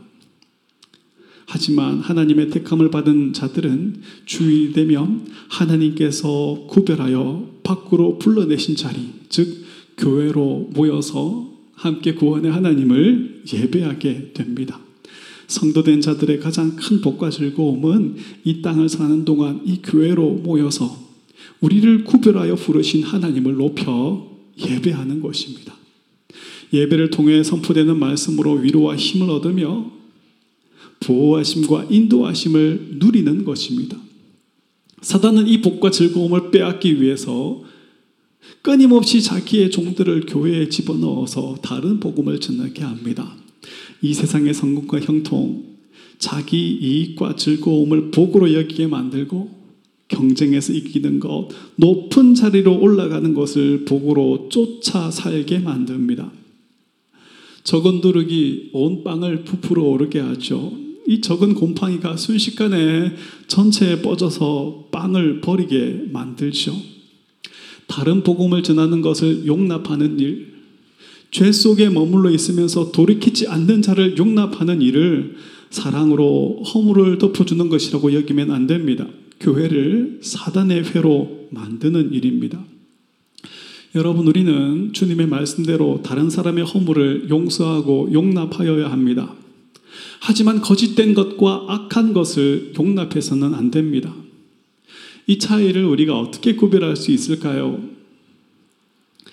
하지만 1.47 1.99
하나님의 1.99 2.51
택함을 2.51 2.91
받은 2.91 3.33
자들은 3.33 4.03
주일 4.25 4.71
되면 4.73 5.25
하나님께서 5.49 6.67
구별하여 6.67 7.49
밖으로 7.63 8.19
불러내신 8.19 8.75
자리, 8.75 8.99
즉 9.29 9.65
교회로 9.97 10.69
모여서 10.75 11.51
함께 11.73 12.13
구원의 12.13 12.51
하나님을 12.51 13.41
예배하게 13.51 14.33
됩니다. 14.35 14.79
성도된 15.47 16.01
자들의 16.01 16.39
가장 16.39 16.75
큰 16.75 17.01
복과 17.01 17.31
즐거움은 17.31 18.15
이 18.43 18.61
땅을 18.61 18.89
사는 18.89 19.25
동안 19.25 19.61
이 19.65 19.79
교회로 19.81 20.33
모여서 20.35 20.95
우리를 21.61 22.03
구별하여 22.03 22.53
부르신 22.53 23.01
하나님을 23.01 23.55
높여 23.55 24.30
예배하는 24.57 25.21
것입니다. 25.21 25.75
예배를 26.73 27.09
통해 27.09 27.43
선포되는 27.43 27.97
말씀으로 27.97 28.53
위로와 28.53 28.95
힘을 28.95 29.29
얻으며 29.29 29.91
보호하심과 31.01 31.87
인도하심을 31.89 32.97
누리는 32.99 33.43
것입니다. 33.43 33.97
사단은 35.01 35.47
이 35.47 35.61
복과 35.61 35.89
즐거움을 35.91 36.51
빼앗기 36.51 37.01
위해서 37.01 37.63
끊임없이 38.61 39.21
자기의 39.21 39.71
종들을 39.71 40.25
교회에 40.27 40.69
집어넣어서 40.69 41.57
다른 41.61 41.99
복음을 41.99 42.39
전하게 42.39 42.83
합니다. 42.83 43.35
이 44.01 44.13
세상의 44.13 44.53
성공과 44.53 44.99
형통, 44.99 45.63
자기 46.19 46.71
이익과 46.71 47.35
즐거움을 47.35 48.11
복으로 48.11 48.53
여기게 48.53 48.87
만들고 48.87 49.60
경쟁에서 50.11 50.73
이기는 50.73 51.19
것, 51.19 51.49
높은 51.77 52.35
자리로 52.35 52.79
올라가는 52.79 53.33
것을 53.33 53.85
복으로 53.85 54.49
쫓아 54.49 55.09
살게 55.09 55.59
만듭니다. 55.59 56.31
적은 57.63 58.01
누룩이 58.01 58.69
온 58.73 59.03
빵을 59.03 59.43
부풀어 59.43 59.83
오르게 59.83 60.19
하죠. 60.19 60.73
이 61.07 61.21
적은 61.21 61.55
곰팡이가 61.55 62.17
순식간에 62.17 63.13
전체에 63.47 64.01
뻗어서 64.01 64.87
빵을 64.91 65.41
버리게 65.41 66.09
만들죠. 66.11 66.75
다른 67.87 68.23
복음을 68.23 68.63
전하는 68.63 69.01
것을 69.01 69.45
용납하는 69.45 70.19
일, 70.19 70.51
죄 71.31 71.51
속에 71.51 71.89
머물러 71.89 72.29
있으면서 72.31 72.91
돌이키지 72.91 73.47
않는 73.47 73.81
자를 73.81 74.17
용납하는 74.17 74.81
일을 74.81 75.35
사랑으로 75.69 76.63
허물을 76.63 77.17
덮어주는 77.17 77.69
것이라고 77.69 78.13
여기면 78.13 78.51
안 78.51 78.67
됩니다. 78.67 79.07
교회를 79.41 80.19
사단의 80.21 80.85
회로 80.85 81.47
만드는 81.49 82.13
일입니다. 82.13 82.63
여러분, 83.93 84.27
우리는 84.27 84.93
주님의 84.93 85.27
말씀대로 85.27 86.01
다른 86.01 86.29
사람의 86.29 86.63
허물을 86.63 87.29
용서하고 87.29 88.13
용납하여야 88.13 88.89
합니다. 88.89 89.35
하지만 90.21 90.61
거짓된 90.61 91.13
것과 91.13 91.65
악한 91.67 92.13
것을 92.13 92.73
용납해서는 92.79 93.53
안 93.53 93.69
됩니다. 93.69 94.13
이 95.27 95.37
차이를 95.39 95.83
우리가 95.85 96.17
어떻게 96.17 96.55
구별할 96.55 96.95
수 96.95 97.11
있을까요? 97.11 97.83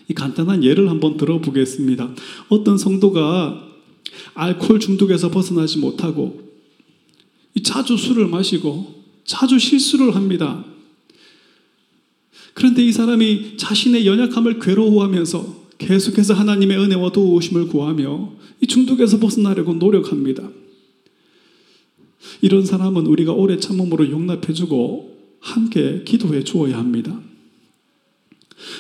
이 0.09 0.15
간단한 0.15 0.65
예를 0.65 0.89
한번 0.89 1.17
들어보겠습니다. 1.17 2.15
어떤 2.49 2.79
성도가 2.79 3.65
알코올 4.35 4.81
중독에서 4.81 5.31
벗어나지 5.31 5.79
못하고 5.79 6.49
자주 7.63 7.97
술을 7.97 8.27
마시고 8.29 8.98
자주 9.29 9.59
실수를 9.59 10.17
합니다. 10.17 10.65
그런데 12.55 12.83
이 12.83 12.91
사람이 12.91 13.59
자신의 13.59 14.07
연약함을 14.07 14.59
괴로워하면서 14.59 15.69
계속해서 15.77 16.33
하나님의 16.33 16.79
은혜와 16.79 17.13
도우심을 17.13 17.69
구하며 17.69 18.33
이 18.63 18.67
중독에서 18.67 19.21
벗어나려고 19.21 19.75
노력합니다. 19.75 20.49
이런 22.41 22.65
사람은 22.65 23.07
우리가 23.07 23.33
오래 23.33 23.59
참음으로 23.59 24.11
용납해주고 24.11 25.19
함께 25.41 26.03
기도해 26.05 26.43
주어야 26.43 26.79
합니다. 26.79 27.21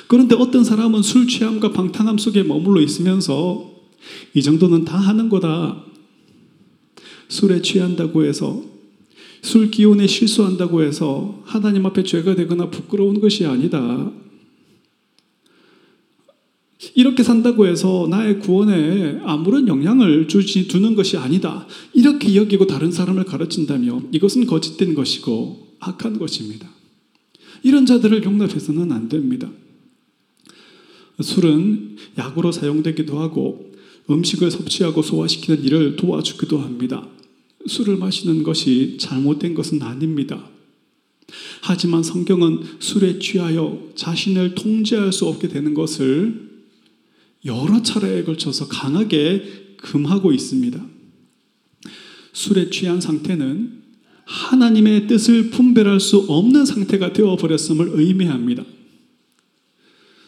그런데 0.08 0.34
어떤 0.34 0.64
사람은 0.64 1.02
술 1.02 1.28
취함과 1.28 1.72
방탕함 1.72 2.16
속에 2.16 2.42
머물러 2.42 2.80
있으면서 2.80 3.70
이 4.34 4.42
정도는 4.42 4.86
다 4.86 4.96
하는 4.96 5.28
거다. 5.28 5.84
술에 7.28 7.60
취한다고 7.60 8.24
해서 8.24 8.77
술 9.42 9.70
기운에 9.70 10.06
실수한다고 10.06 10.82
해서 10.82 11.42
하나님 11.44 11.86
앞에 11.86 12.02
죄가 12.02 12.34
되거나 12.34 12.70
부끄러운 12.70 13.20
것이 13.20 13.46
아니다. 13.46 14.12
이렇게 16.94 17.22
산다고 17.22 17.66
해서 17.66 18.06
나의 18.08 18.38
구원에 18.38 19.20
아무런 19.24 19.66
영향을 19.66 20.28
주지, 20.28 20.68
두는 20.68 20.94
것이 20.94 21.16
아니다. 21.16 21.66
이렇게 21.92 22.36
여기고 22.36 22.66
다른 22.66 22.92
사람을 22.92 23.24
가르친다면 23.24 24.08
이것은 24.12 24.46
거짓된 24.46 24.94
것이고 24.94 25.76
악한 25.80 26.18
것입니다. 26.18 26.68
이런 27.62 27.84
자들을 27.84 28.22
용납해서는 28.22 28.92
안 28.92 29.08
됩니다. 29.08 29.50
술은 31.20 31.96
약으로 32.16 32.52
사용되기도 32.52 33.18
하고 33.18 33.72
음식을 34.08 34.50
섭취하고 34.50 35.02
소화시키는 35.02 35.64
일을 35.64 35.96
도와주기도 35.96 36.58
합니다. 36.58 37.08
술을 37.68 37.96
마시는 37.96 38.42
것이 38.42 38.96
잘못된 38.98 39.54
것은 39.54 39.82
아닙니다. 39.82 40.48
하지만 41.60 42.02
성경은 42.02 42.62
술에 42.78 43.18
취하여 43.18 43.90
자신을 43.94 44.54
통제할 44.54 45.12
수 45.12 45.26
없게 45.26 45.48
되는 45.48 45.74
것을 45.74 46.48
여러 47.44 47.82
차례에 47.82 48.24
걸쳐서 48.24 48.68
강하게 48.68 49.76
금하고 49.76 50.32
있습니다. 50.32 50.84
술에 52.32 52.70
취한 52.70 53.00
상태는 53.00 53.78
하나님의 54.24 55.06
뜻을 55.06 55.50
분별할 55.50 56.00
수 56.00 56.18
없는 56.28 56.66
상태가 56.66 57.12
되어버렸음을 57.12 57.90
의미합니다. 57.92 58.64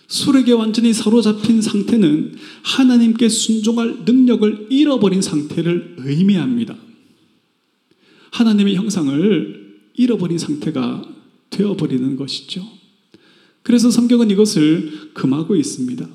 술에게 0.09 0.53
완전히 0.53 0.93
사로잡힌 0.93 1.63
상태는 1.63 2.35
하나님께 2.63 3.29
순종할 3.29 4.01
능력을 4.05 4.67
잃어버린 4.71 5.23
상태를 5.23 5.97
의미합니다. 5.99 6.77
하나님의 8.31 8.77
형상을 8.77 9.81
잃어버린 9.95 10.39
상태가 10.39 11.03
되어버리는 11.51 12.17
것이죠. 12.17 12.65
그래서 13.63 13.91
성경은 13.91 14.31
이것을 14.31 15.11
금하고 15.15 15.57
있습니다. 15.57 16.09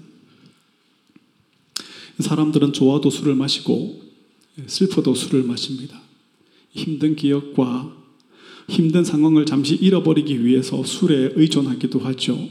사람들은 2.20 2.74
좋아도 2.74 3.10
술을 3.10 3.36
마시고 3.36 4.02
슬퍼도 4.66 5.14
술을 5.14 5.44
마십니다. 5.44 6.02
힘든 6.72 7.16
기억과 7.16 7.96
힘든 8.68 9.04
상황을 9.04 9.46
잠시 9.46 9.76
잃어버리기 9.76 10.44
위해서 10.44 10.84
술에 10.84 11.34
의존하기도 11.36 12.00
하죠. 12.00 12.50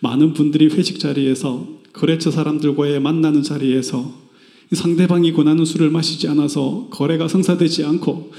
많은 0.00 0.34
분들이 0.34 0.66
회식 0.66 1.00
자리에서 1.00 1.80
거래처 1.92 2.30
사람들과의 2.30 3.00
만나는 3.00 3.42
자리에서 3.42 4.23
상대방이 4.72 5.32
권하는 5.32 5.64
술을 5.64 5.90
마시지 5.90 6.28
않아서 6.28 6.88
거래가 6.90 7.28
성사되지 7.28 7.84
않고 7.84 8.32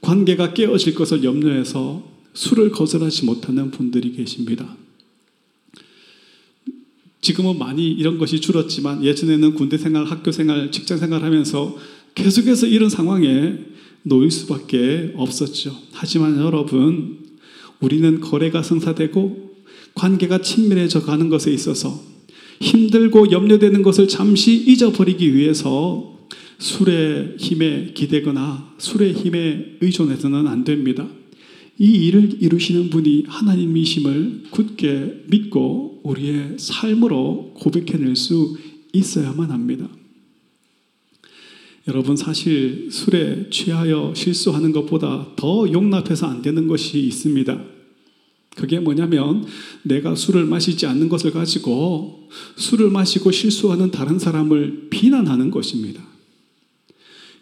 관계가 0.00 0.54
깨어질 0.54 0.94
것을 0.94 1.24
염려해서 1.24 2.02
술을 2.34 2.70
거절하지 2.70 3.24
못하는 3.24 3.70
분들이 3.70 4.12
계십니다. 4.12 4.76
지금은 7.20 7.58
많이 7.58 7.90
이런 7.90 8.18
것이 8.18 8.40
줄었지만 8.40 9.04
예전에는 9.04 9.54
군대 9.54 9.76
생활, 9.76 10.04
학교 10.04 10.30
생활, 10.30 10.70
직장 10.70 10.98
생활 10.98 11.24
하면서 11.24 11.76
계속해서 12.14 12.66
이런 12.66 12.88
상황에 12.88 13.58
놓일 14.02 14.30
수밖에 14.30 15.12
없었죠. 15.16 15.76
하지만 15.92 16.38
여러분, 16.38 17.18
우리는 17.80 18.20
거래가 18.20 18.62
성사되고 18.62 19.48
관계가 19.94 20.42
친밀해져 20.42 21.02
가는 21.02 21.28
것에 21.28 21.52
있어서 21.52 22.00
힘들고 22.60 23.30
염려되는 23.30 23.82
것을 23.82 24.08
잠시 24.08 24.54
잊어버리기 24.54 25.34
위해서 25.34 26.18
술의 26.58 27.36
힘에 27.38 27.92
기대거나 27.94 28.74
술의 28.78 29.12
힘에 29.12 29.76
의존해서는 29.80 30.46
안 30.46 30.64
됩니다. 30.64 31.08
이 31.78 32.06
일을 32.06 32.38
이루시는 32.40 32.90
분이 32.90 33.24
하나님이심을 33.28 34.44
굳게 34.50 35.24
믿고 35.28 36.00
우리의 36.02 36.56
삶으로 36.58 37.52
고백해낼 37.54 38.16
수 38.16 38.56
있어야만 38.92 39.52
합니다. 39.52 39.88
여러분 41.86 42.16
사실 42.16 42.88
술에 42.90 43.48
취하여 43.50 44.12
실수하는 44.14 44.72
것보다 44.72 45.28
더 45.36 45.70
용납해서 45.72 46.26
안 46.26 46.42
되는 46.42 46.66
것이 46.66 46.98
있습니다. 47.00 47.77
그게 48.56 48.80
뭐냐면 48.80 49.46
내가 49.82 50.14
술을 50.14 50.44
마시지 50.44 50.86
않는 50.86 51.08
것을 51.08 51.30
가지고 51.30 52.28
술을 52.56 52.90
마시고 52.90 53.30
실수하는 53.30 53.90
다른 53.90 54.18
사람을 54.18 54.88
비난하는 54.90 55.50
것입니다. 55.50 56.02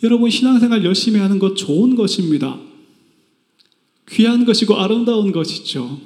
여러분 0.02 0.28
신앙생활 0.28 0.84
열심히 0.84 1.18
하는 1.18 1.38
것 1.38 1.56
좋은 1.56 1.96
것입니다. 1.96 2.58
귀한 4.10 4.44
것이고 4.44 4.74
아름다운 4.76 5.32
것이죠. 5.32 6.00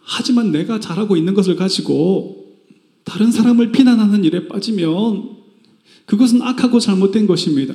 하지만 0.00 0.52
내가 0.52 0.80
잘하고 0.80 1.16
있는 1.16 1.34
것을 1.34 1.56
가지고 1.56 2.44
다른 3.04 3.30
사람을 3.30 3.72
비난하는 3.72 4.24
일에 4.24 4.48
빠지면 4.48 5.34
그것은 6.06 6.42
악하고 6.42 6.78
잘못된 6.78 7.26
것입니다. 7.26 7.74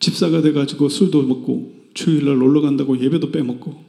집사가 0.00 0.40
돼가지고 0.40 0.88
술도 0.88 1.22
먹고 1.22 1.79
주일날 1.94 2.38
놀러 2.38 2.60
간다고 2.60 2.98
예배도 2.98 3.30
빼먹고 3.30 3.84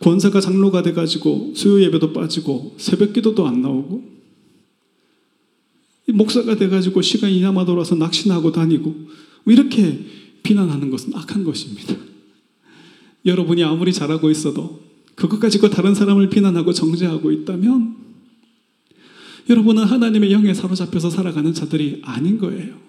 권사가 0.00 0.40
장로가 0.40 0.82
돼가지고 0.82 1.52
수요 1.54 1.82
예배도 1.82 2.12
빠지고 2.12 2.74
새벽 2.78 3.12
기도도 3.12 3.46
안 3.46 3.62
나오고 3.62 4.16
목사가 6.08 6.56
돼가지고 6.56 7.02
시간이 7.02 7.40
남아 7.40 7.64
돌아서 7.64 7.94
낚시나고 7.94 8.52
다니고 8.52 8.94
이렇게 9.46 9.98
비난하는 10.42 10.90
것은 10.90 11.14
악한 11.14 11.44
것입니다. 11.44 11.96
여러분이 13.24 13.64
아무리 13.64 13.92
잘하고 13.92 14.30
있어도 14.30 14.80
그것 15.16 15.40
가지고 15.40 15.70
다른 15.70 15.94
사람을 15.94 16.28
비난하고 16.28 16.72
정죄하고 16.72 17.32
있다면 17.32 17.96
여러분은 19.48 19.84
하나님의 19.84 20.30
영에 20.32 20.54
사로잡혀서 20.54 21.10
살아가는 21.10 21.52
자들이 21.52 22.02
아닌 22.04 22.38
거예요. 22.38 22.85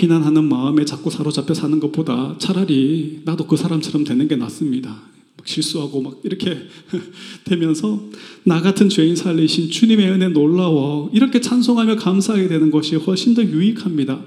비난하는 0.00 0.48
마음에 0.48 0.86
자꾸 0.86 1.10
사로잡혀 1.10 1.52
사는 1.52 1.78
것보다 1.78 2.34
차라리 2.38 3.20
나도 3.26 3.46
그 3.46 3.58
사람처럼 3.58 4.04
되는 4.04 4.26
게 4.28 4.34
낫습니다. 4.34 4.96
실수하고 5.44 6.00
막 6.00 6.20
이렇게 6.24 6.56
되면서 7.44 8.02
나 8.44 8.62
같은 8.62 8.88
죄인 8.88 9.14
살리신 9.14 9.70
주님의 9.70 10.10
은혜 10.10 10.28
놀라워 10.28 11.10
이렇게 11.12 11.42
찬송하며 11.42 11.96
감사하게 11.96 12.48
되는 12.48 12.70
것이 12.70 12.96
훨씬 12.96 13.34
더 13.34 13.44
유익합니다. 13.44 14.24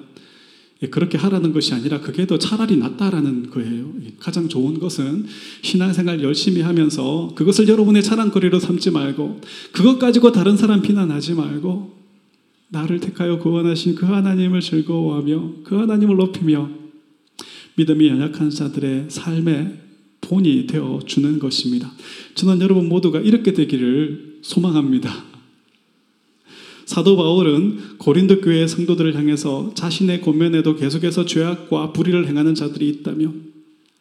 예, 0.83 0.87
그렇게 0.89 1.17
하라는 1.17 1.53
것이 1.53 1.73
아니라 1.73 2.01
그게 2.01 2.27
더 2.27 2.37
차라리 2.37 2.77
낫다라는 2.77 3.49
거예요. 3.49 3.93
예, 4.05 4.13
가장 4.19 4.47
좋은 4.49 4.79
것은 4.79 5.25
신앙생활 5.63 6.21
열심히 6.21 6.61
하면서 6.61 7.31
그것을 7.33 7.67
여러분의 7.67 8.03
자랑거리로 8.03 8.59
삼지 8.59 8.91
말고 8.91 9.41
그것 9.71 9.97
가지고 9.97 10.31
다른 10.31 10.55
사람 10.55 10.83
비난하지 10.83 11.33
말고 11.33 12.02
나를 12.73 12.99
택하여 12.99 13.37
구원하신 13.37 13.93
그 13.93 14.07
하나님을 14.07 14.59
즐거워하며 14.59 15.53
그 15.63 15.75
하나님을 15.75 16.15
높이며 16.17 16.69
믿음이 17.75 18.07
연약한 18.07 18.49
자들의 18.49 19.05
삶의 19.09 19.77
본이 20.21 20.65
되어 20.65 20.99
주는 21.05 21.37
것입니다. 21.37 21.91
저는 22.33 22.61
여러분 22.61 22.89
모두가 22.89 23.19
이렇게 23.19 23.53
되기를 23.53 24.39
소망합니다. 24.41 25.23
사도 26.85 27.15
바울은 27.15 27.97
고린도 27.99 28.41
교회 28.41 28.65
성도들을 28.65 29.15
향해서 29.15 29.73
자신의 29.75 30.21
고면에도 30.21 30.75
계속해서 30.75 31.25
죄악과 31.25 31.93
불의를 31.93 32.27
행하는 32.27 32.55
자들이 32.55 32.89
있다며 32.89 33.31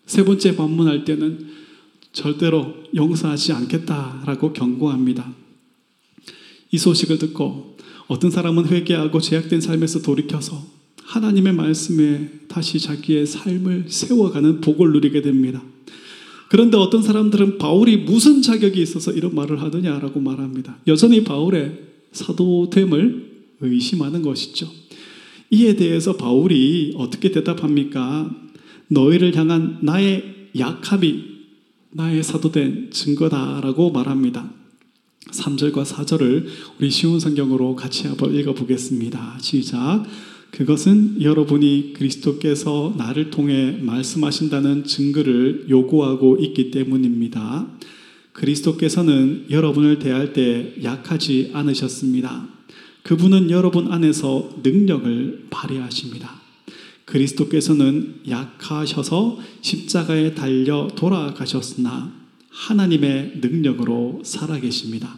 세 0.06 0.24
번째 0.24 0.56
반문할 0.56 1.04
때는 1.04 1.46
절대로 2.12 2.74
용서하지 2.94 3.52
않겠다라고 3.52 4.54
경고합니다. 4.54 5.35
이 6.70 6.78
소식을 6.78 7.18
듣고 7.18 7.71
어떤 8.08 8.30
사람은 8.30 8.66
회개하고 8.66 9.20
죄악된 9.20 9.60
삶에서 9.60 10.02
돌이켜서 10.02 10.62
하나님의 11.04 11.54
말씀에 11.54 12.30
다시 12.48 12.78
자기의 12.78 13.26
삶을 13.26 13.86
세워가는 13.88 14.60
복을 14.60 14.92
누리게 14.92 15.22
됩니다. 15.22 15.62
그런데 16.48 16.76
어떤 16.76 17.02
사람들은 17.02 17.58
바울이 17.58 17.98
무슨 17.98 18.42
자격이 18.42 18.80
있어서 18.82 19.12
이런 19.12 19.34
말을 19.34 19.62
하느냐라고 19.62 20.20
말합니다. 20.20 20.78
여전히 20.86 21.24
바울의 21.24 21.78
사도됨을 22.12 23.32
의심하는 23.60 24.22
것이죠. 24.22 24.68
이에 25.50 25.76
대해서 25.76 26.16
바울이 26.16 26.94
어떻게 26.96 27.30
대답합니까? 27.30 28.30
너희를 28.88 29.34
향한 29.36 29.78
나의 29.82 30.50
약함이 30.58 31.24
나의 31.92 32.22
사도된 32.22 32.90
증거다라고 32.90 33.90
말합니다. 33.90 34.62
3절과 35.32 35.84
4절을 35.84 36.46
우리 36.78 36.90
쉬운 36.90 37.18
성경으로 37.18 37.74
같이 37.74 38.06
한번 38.06 38.34
읽어보겠습니다. 38.34 39.38
시작. 39.40 40.04
그것은 40.50 41.22
여러분이 41.22 41.94
그리스도께서 41.96 42.94
나를 42.96 43.30
통해 43.30 43.78
말씀하신다는 43.80 44.84
증거를 44.84 45.66
요구하고 45.70 46.36
있기 46.38 46.70
때문입니다. 46.70 47.68
그리스도께서는 48.32 49.46
여러분을 49.50 49.98
대할 49.98 50.32
때 50.32 50.74
약하지 50.82 51.50
않으셨습니다. 51.54 52.48
그분은 53.02 53.50
여러분 53.50 53.90
안에서 53.90 54.50
능력을 54.62 55.46
발휘하십니다. 55.50 56.40
그리스도께서는 57.06 58.20
약하셔서 58.28 59.38
십자가에 59.60 60.34
달려 60.34 60.88
돌아가셨으나 60.94 62.21
하나님의 62.52 63.40
능력으로 63.40 64.20
살아계십니다. 64.24 65.16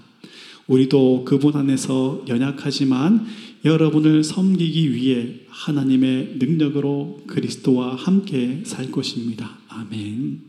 우리도 0.67 1.25
그분 1.25 1.57
안에서 1.57 2.25
연약하지만 2.29 3.27
여러분을 3.65 4.25
섬기기 4.25 4.95
위해 4.95 5.41
하나님의 5.49 6.37
능력으로 6.39 7.23
그리스도와 7.27 7.95
함께 7.97 8.63
살 8.65 8.91
것입니다. 8.91 9.59
아멘. 9.69 10.41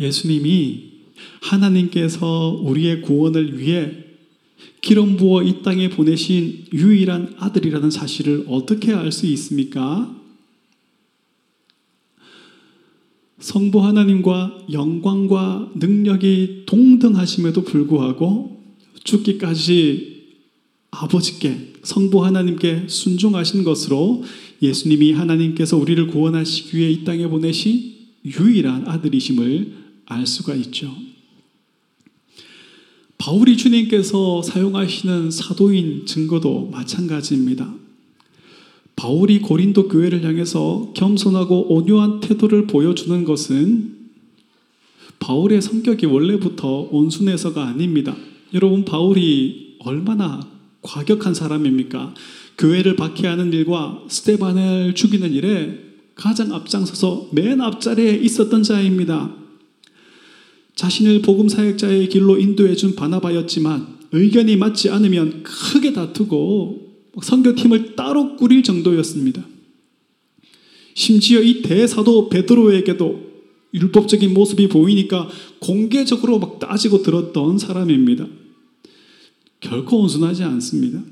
예수님이 0.00 0.90
하나님께서 1.40 2.60
우리의 2.62 3.02
구원을 3.02 3.58
위해 3.58 4.04
기름 4.80 5.16
부어 5.16 5.42
이 5.44 5.62
땅에 5.62 5.88
보내신 5.90 6.66
유일한 6.72 7.34
아들이라는 7.38 7.90
사실을 7.90 8.46
어떻게 8.48 8.92
알 8.92 9.12
수 9.12 9.26
있습니까? 9.26 10.21
성부 13.42 13.84
하나님과 13.84 14.66
영광과 14.70 15.72
능력이 15.74 16.62
동등하심에도 16.66 17.64
불구하고 17.64 18.62
죽기까지 19.02 20.12
아버지께 20.92 21.72
성부 21.82 22.24
하나님께 22.24 22.84
순종하신 22.86 23.64
것으로 23.64 24.22
예수님이 24.62 25.12
하나님께서 25.12 25.76
우리를 25.76 26.06
구원하시기 26.06 26.78
위해 26.78 26.90
이 26.90 27.02
땅에 27.02 27.26
보내신 27.26 27.92
유일한 28.24 28.86
아들이심을 28.86 29.72
알 30.06 30.24
수가 30.24 30.54
있죠. 30.54 30.94
바울이 33.18 33.56
주님께서 33.56 34.42
사용하시는 34.42 35.32
사도인 35.32 36.06
증거도 36.06 36.70
마찬가지입니다. 36.70 37.81
바울이 38.96 39.40
고린도 39.40 39.88
교회를 39.88 40.24
향해서 40.24 40.92
겸손하고 40.94 41.74
온유한 41.74 42.20
태도를 42.20 42.66
보여주는 42.66 43.24
것은 43.24 44.02
바울의 45.18 45.62
성격이 45.62 46.06
원래부터 46.06 46.88
온순해서가 46.90 47.66
아닙니다. 47.66 48.16
여러분, 48.54 48.84
바울이 48.84 49.76
얼마나 49.80 50.40
과격한 50.82 51.34
사람입니까? 51.34 52.14
교회를 52.58 52.96
박해하는 52.96 53.52
일과 53.52 54.02
스테반을 54.08 54.94
죽이는 54.94 55.32
일에 55.32 55.78
가장 56.14 56.52
앞장서서 56.52 57.30
맨 57.32 57.60
앞자리에 57.60 58.16
있었던 58.16 58.62
자입니다. 58.62 59.34
자신을 60.74 61.22
복음 61.22 61.48
사역자의 61.48 62.08
길로 62.08 62.38
인도해 62.38 62.74
준 62.74 62.94
바나바였지만 62.94 63.86
의견이 64.12 64.56
맞지 64.56 64.90
않으면 64.90 65.42
크게 65.42 65.92
다투고 65.92 66.81
선교팀을 67.20 67.94
따로 67.96 68.36
꾸릴 68.36 68.62
정도였습니다. 68.62 69.44
심지어 70.94 71.40
이 71.40 71.62
대사도 71.62 72.28
베드로에게도 72.28 73.32
율법적인 73.74 74.34
모습이 74.34 74.68
보이니까 74.68 75.28
공개적으로 75.58 76.38
막 76.38 76.58
따지고 76.58 77.02
들었던 77.02 77.58
사람입니다. 77.58 78.26
결코 79.60 80.00
온순하지 80.00 80.44
않습니다. 80.44 81.02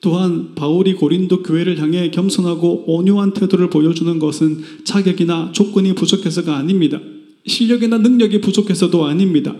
또한 0.00 0.54
바울이 0.54 0.94
고린도 0.94 1.42
교회를 1.44 1.78
향해 1.78 2.10
겸손하고 2.10 2.84
온유한 2.86 3.34
태도를 3.34 3.70
보여주는 3.70 4.18
것은 4.18 4.84
자격이나 4.84 5.52
조건이 5.52 5.94
부족해서가 5.94 6.56
아닙니다. 6.56 7.00
실력이나 7.46 7.98
능력이 7.98 8.40
부족해서도 8.40 9.06
아닙니다. 9.06 9.54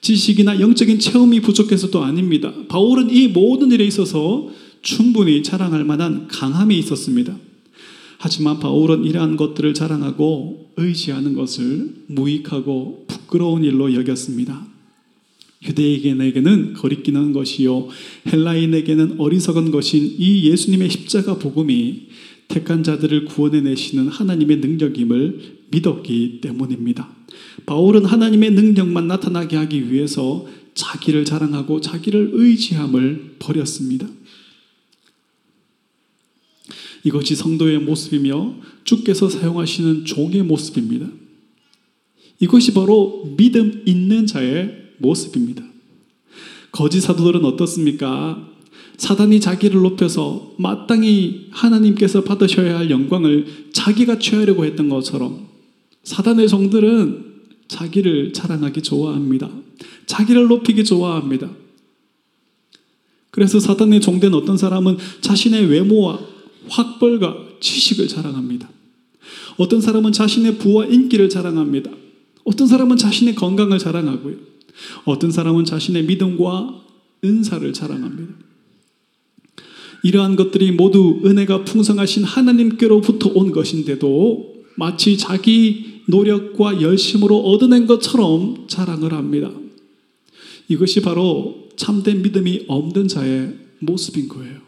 지식이나 0.00 0.60
영적인 0.60 0.98
체험이 0.98 1.40
부족해서도 1.40 2.02
아닙니다. 2.02 2.52
바울은 2.68 3.10
이 3.10 3.28
모든 3.28 3.70
일에 3.70 3.84
있어서 3.84 4.48
충분히 4.82 5.42
자랑할 5.42 5.84
만한 5.84 6.26
강함이 6.28 6.78
있었습니다. 6.78 7.36
하지만 8.18 8.58
바울은 8.58 9.04
이러한 9.04 9.36
것들을 9.36 9.74
자랑하고 9.74 10.72
의지하는 10.76 11.34
것을 11.34 12.04
무익하고 12.06 13.06
부끄러운 13.06 13.64
일로 13.64 13.94
여겼습니다. 13.94 14.66
유대인에게는 15.62 16.72
거리끼는 16.74 17.32
것이요 17.32 17.88
헬라인에게는 18.32 19.16
어리석은 19.20 19.70
것인 19.70 20.16
이 20.18 20.48
예수님의 20.50 20.90
십자가 20.90 21.38
복음이 21.38 22.08
택한 22.48 22.82
자들을 22.82 23.26
구원해 23.26 23.60
내시는 23.60 24.08
하나님의 24.08 24.58
능력임을 24.58 25.59
믿었기 25.70 26.40
때문입니다. 26.40 27.08
바울은 27.66 28.04
하나님의 28.04 28.50
능력만 28.52 29.06
나타나게 29.06 29.56
하기 29.56 29.92
위해서 29.92 30.46
자기를 30.74 31.24
자랑하고 31.24 31.80
자기를 31.80 32.30
의지함을 32.32 33.36
버렸습니다. 33.38 34.06
이것이 37.04 37.34
성도의 37.34 37.78
모습이며 37.80 38.56
주께서 38.84 39.28
사용하시는 39.28 40.04
종의 40.04 40.42
모습입니다. 40.42 41.06
이것이 42.40 42.72
바로 42.74 43.34
믿음 43.36 43.82
있는 43.86 44.26
자의 44.26 44.74
모습입니다. 44.98 45.62
거짓 46.72 47.00
사도들은 47.00 47.44
어떻습니까? 47.44 48.48
사단이 48.96 49.40
자기를 49.40 49.80
높여서 49.80 50.54
마땅히 50.58 51.48
하나님께서 51.50 52.22
받으셔야 52.22 52.78
할 52.78 52.90
영광을 52.90 53.46
자기가 53.72 54.18
취하려고 54.18 54.64
했던 54.64 54.88
것처럼 54.88 55.49
사단의 56.04 56.48
종들은 56.48 57.30
자기를 57.68 58.32
자랑하기 58.32 58.82
좋아합니다. 58.82 59.50
자기를 60.06 60.48
높이기 60.48 60.84
좋아합니다. 60.84 61.50
그래서 63.30 63.60
사단의 63.60 64.00
종된 64.00 64.34
어떤 64.34 64.56
사람은 64.56 64.96
자신의 65.20 65.66
외모와 65.66 66.20
학벌과 66.68 67.36
지식을 67.60 68.08
자랑합니다. 68.08 68.68
어떤 69.56 69.80
사람은 69.80 70.12
자신의 70.12 70.58
부와 70.58 70.86
인기를 70.86 71.28
자랑합니다. 71.28 71.90
어떤 72.44 72.66
사람은 72.66 72.96
자신의 72.96 73.34
건강을 73.34 73.78
자랑하고요. 73.78 74.36
어떤 75.04 75.30
사람은 75.30 75.64
자신의 75.64 76.04
믿음과 76.04 76.82
은사를 77.24 77.72
자랑합니다. 77.72 78.34
이러한 80.02 80.36
것들이 80.36 80.72
모두 80.72 81.20
은혜가 81.24 81.64
풍성하신 81.64 82.24
하나님께로부터 82.24 83.30
온 83.34 83.52
것인데도 83.52 84.54
마치 84.76 85.18
자기 85.18 85.89
노력과 86.08 86.82
열심으로 86.82 87.38
얻어낸 87.40 87.86
것처럼 87.86 88.66
자랑을 88.68 89.12
합니다. 89.12 89.50
이것이 90.68 91.00
바로 91.00 91.68
참된 91.76 92.22
믿음이 92.22 92.64
없는 92.68 93.08
자의 93.08 93.54
모습인 93.80 94.28
거예요. 94.28 94.60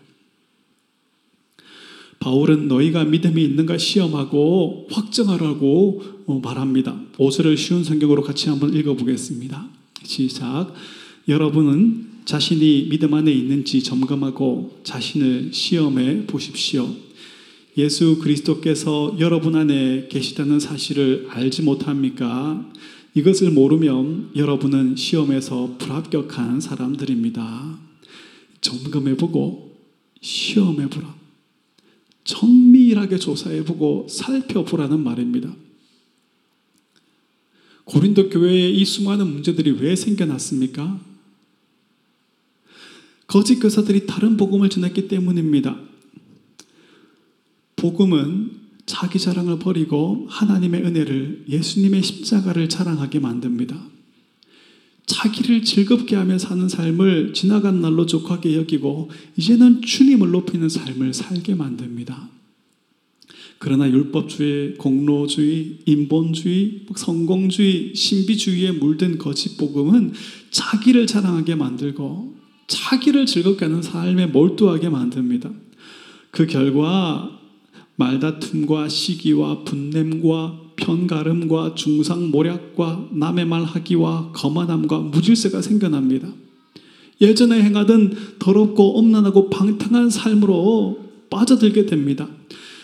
바울은 2.18 2.68
너희가 2.68 3.04
믿음이 3.04 3.42
있는가 3.42 3.78
시험하고 3.78 4.86
확정하라고 4.90 6.02
어, 6.26 6.40
말합니다. 6.40 7.00
5절을 7.18 7.56
쉬운 7.56 7.82
성경으로 7.82 8.22
같이 8.22 8.48
한번 8.48 8.74
읽어보겠습니다. 8.74 9.68
시작. 10.04 10.72
여러분은 11.28 12.06
자신이 12.24 12.88
믿음 12.88 13.14
안에 13.14 13.32
있는지 13.32 13.82
점검하고 13.82 14.80
자신을 14.84 15.50
시험해 15.52 16.26
보십시오. 16.26 16.88
예수 17.78 18.18
그리스도께서 18.18 19.16
여러분 19.18 19.56
안에 19.56 20.08
계시다는 20.08 20.60
사실을 20.60 21.26
알지 21.30 21.62
못합니까? 21.62 22.70
이것을 23.14 23.50
모르면 23.50 24.32
여러분은 24.36 24.96
시험에서 24.96 25.76
불합격한 25.78 26.60
사람들입니다. 26.60 27.78
점검해보고 28.60 29.74
시험해보라. 30.20 31.14
정밀하게 32.24 33.18
조사해보고 33.18 34.06
살펴보라는 34.08 35.02
말입니다. 35.02 35.54
고린도 37.84 38.28
교회에 38.28 38.70
이 38.70 38.84
수많은 38.84 39.26
문제들이 39.26 39.72
왜 39.72 39.96
생겨났습니까? 39.96 41.00
거짓 43.26 43.56
교사들이 43.56 44.06
다른 44.06 44.36
복음을 44.36 44.68
전했기 44.68 45.08
때문입니다. 45.08 45.91
복음은 47.82 48.62
자기 48.86 49.18
자랑을 49.18 49.58
버리고 49.58 50.26
하나님의 50.30 50.84
은혜를 50.84 51.46
예수님의 51.48 52.04
십자가를 52.04 52.68
자랑하게 52.68 53.18
만듭니다. 53.18 53.76
자기를 55.06 55.64
즐겁게 55.64 56.14
하며 56.14 56.38
사는 56.38 56.68
삶을 56.68 57.32
지나간 57.34 57.80
날로 57.80 58.06
족하게 58.06 58.56
여기고 58.56 59.10
이제는 59.36 59.82
주님을 59.82 60.30
높이는 60.30 60.68
삶을 60.68 61.12
살게 61.12 61.56
만듭니다. 61.56 62.30
그러나 63.58 63.90
율법주의, 63.90 64.76
공로주의, 64.76 65.78
인본주의, 65.84 66.86
성공주의, 66.94 67.96
신비주의에 67.96 68.72
물든 68.72 69.18
거짓 69.18 69.56
복음은 69.56 70.12
자기를 70.52 71.08
자랑하게 71.08 71.56
만들고 71.56 72.36
자기를 72.68 73.26
즐겁게 73.26 73.64
하는 73.64 73.82
삶에 73.82 74.26
몰두하게 74.26 74.88
만듭니다. 74.88 75.50
그 76.30 76.46
결과 76.46 77.41
말다툼과 77.96 78.88
시기와 78.88 79.64
분냄과 79.64 80.60
편가름과 80.76 81.74
중상모략과 81.74 83.10
남의 83.12 83.46
말 83.46 83.64
하기와 83.64 84.32
거만함과 84.32 84.98
무질서가 84.98 85.62
생겨납니다. 85.62 86.32
예전에 87.20 87.62
행하던 87.62 88.36
더럽고 88.38 88.98
엄난하고 88.98 89.48
방탕한 89.50 90.10
삶으로 90.10 90.98
빠져들게 91.30 91.86
됩니다. 91.86 92.28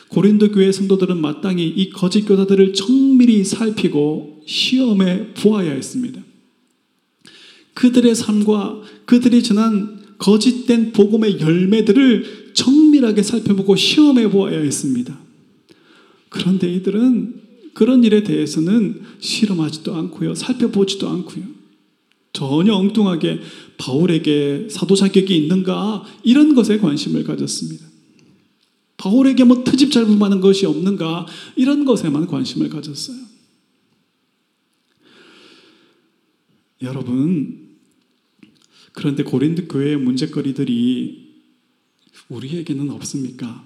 고린도 0.08 0.52
교회 0.52 0.72
성도들은 0.72 1.20
마땅히 1.20 1.66
이 1.66 1.90
거짓 1.90 2.22
교사들을 2.22 2.72
정밀히 2.72 3.44
살피고 3.44 4.42
시험에 4.46 5.34
보아야 5.34 5.72
했습니다. 5.72 6.22
그들의 7.74 8.14
삶과 8.14 8.80
그들이 9.04 9.42
전한 9.42 9.98
거짓된 10.18 10.92
복음의 10.92 11.40
열매들을 11.40 12.47
정밀하게 12.98 13.22
살펴보고 13.22 13.76
시험해 13.76 14.30
보아야 14.30 14.58
했습니다. 14.58 15.18
그런데 16.28 16.72
이들은 16.72 17.42
그런 17.74 18.04
일에 18.04 18.22
대해서는 18.22 19.02
실험하지도 19.20 19.94
않고요. 19.94 20.34
살펴보지도 20.34 21.08
않고요. 21.08 21.44
전혀 22.32 22.74
엉뚱하게 22.74 23.40
바울에게 23.78 24.68
사도 24.70 24.94
자격이 24.94 25.36
있는가 25.36 26.04
이런 26.22 26.54
것에 26.54 26.78
관심을 26.78 27.24
가졌습니다. 27.24 27.86
바울에게 28.96 29.44
뭐 29.44 29.64
트집 29.64 29.92
잘 29.92 30.04
부만한 30.04 30.40
것이 30.40 30.66
없는가 30.66 31.26
이런 31.56 31.84
것에만 31.84 32.26
관심을 32.26 32.68
가졌어요. 32.68 33.16
여러분 36.82 37.68
그런데 38.92 39.22
고린도 39.22 39.66
교회의 39.66 39.96
문제거리들이 39.96 41.27
우리에게는 42.28 42.90
없습니까? 42.90 43.64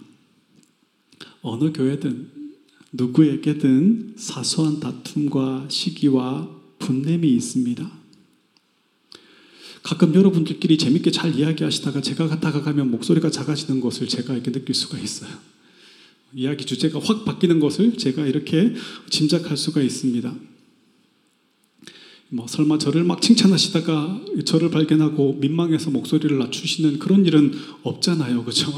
어느 1.42 1.72
교회든 1.72 2.30
누구에게든 2.92 4.14
사소한 4.16 4.80
다툼과 4.80 5.66
시기와 5.68 6.48
분냄이 6.78 7.28
있습니다. 7.34 7.90
가끔 9.82 10.14
여러분들끼리 10.14 10.78
재밌게 10.78 11.10
잘 11.10 11.34
이야기하시다가 11.34 12.00
제가 12.02 12.38
다가가면 12.38 12.90
목소리가 12.90 13.30
작아지는 13.30 13.80
것을 13.80 14.06
제가 14.06 14.34
이렇게 14.34 14.52
느낄 14.52 14.74
수가 14.74 14.98
있어요. 14.98 15.30
이야기 16.34 16.64
주제가 16.64 17.00
확 17.00 17.24
바뀌는 17.24 17.60
것을 17.60 17.98
제가 17.98 18.26
이렇게 18.26 18.74
짐작할 19.10 19.56
수가 19.56 19.82
있습니다. 19.82 20.34
뭐 22.34 22.46
설마 22.46 22.78
저를 22.78 23.04
막 23.04 23.20
칭찬하시다가 23.20 24.24
저를 24.46 24.70
발견하고 24.70 25.34
민망해서 25.34 25.90
목소리를 25.90 26.38
낮추시는 26.38 26.98
그런 26.98 27.26
일은 27.26 27.52
없잖아요. 27.82 28.42
그렇죠? 28.42 28.72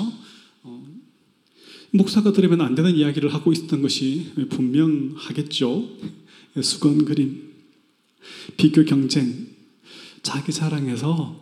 목사가 1.92 2.32
들으면 2.32 2.62
안 2.62 2.74
되는 2.74 2.96
이야기를 2.96 3.32
하고 3.32 3.52
있었던 3.52 3.80
것이 3.80 4.32
분명하겠죠. 4.50 5.88
수건 6.60 7.04
그림, 7.04 7.52
비교 8.56 8.84
경쟁, 8.84 9.46
자기 10.24 10.50
자랑에서 10.50 11.40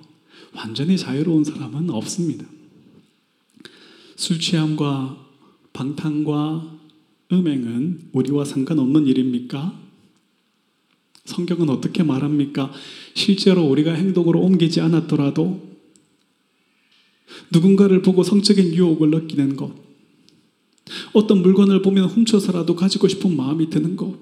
완전히 0.54 0.98
자유로운 0.98 1.44
사람은 1.44 1.88
없습니다. 1.88 2.44
술 4.16 4.38
취함과 4.38 5.16
방탕과 5.72 6.78
음행은 7.32 8.10
우리와 8.12 8.44
상관없는 8.44 9.06
일입니까? 9.06 9.81
성경은 11.24 11.70
어떻게 11.70 12.02
말합니까? 12.02 12.72
실제로 13.14 13.64
우리가 13.64 13.92
행동으로 13.92 14.40
옮기지 14.40 14.80
않았더라도 14.80 15.72
누군가를 17.50 18.02
보고 18.02 18.22
성적인 18.22 18.74
유혹을 18.74 19.10
느끼는 19.10 19.56
것, 19.56 19.72
어떤 21.12 21.42
물건을 21.42 21.82
보면 21.82 22.06
훔쳐서라도 22.06 22.74
가지고 22.74 23.08
싶은 23.08 23.36
마음이 23.36 23.70
드는 23.70 23.96
것. 23.96 24.18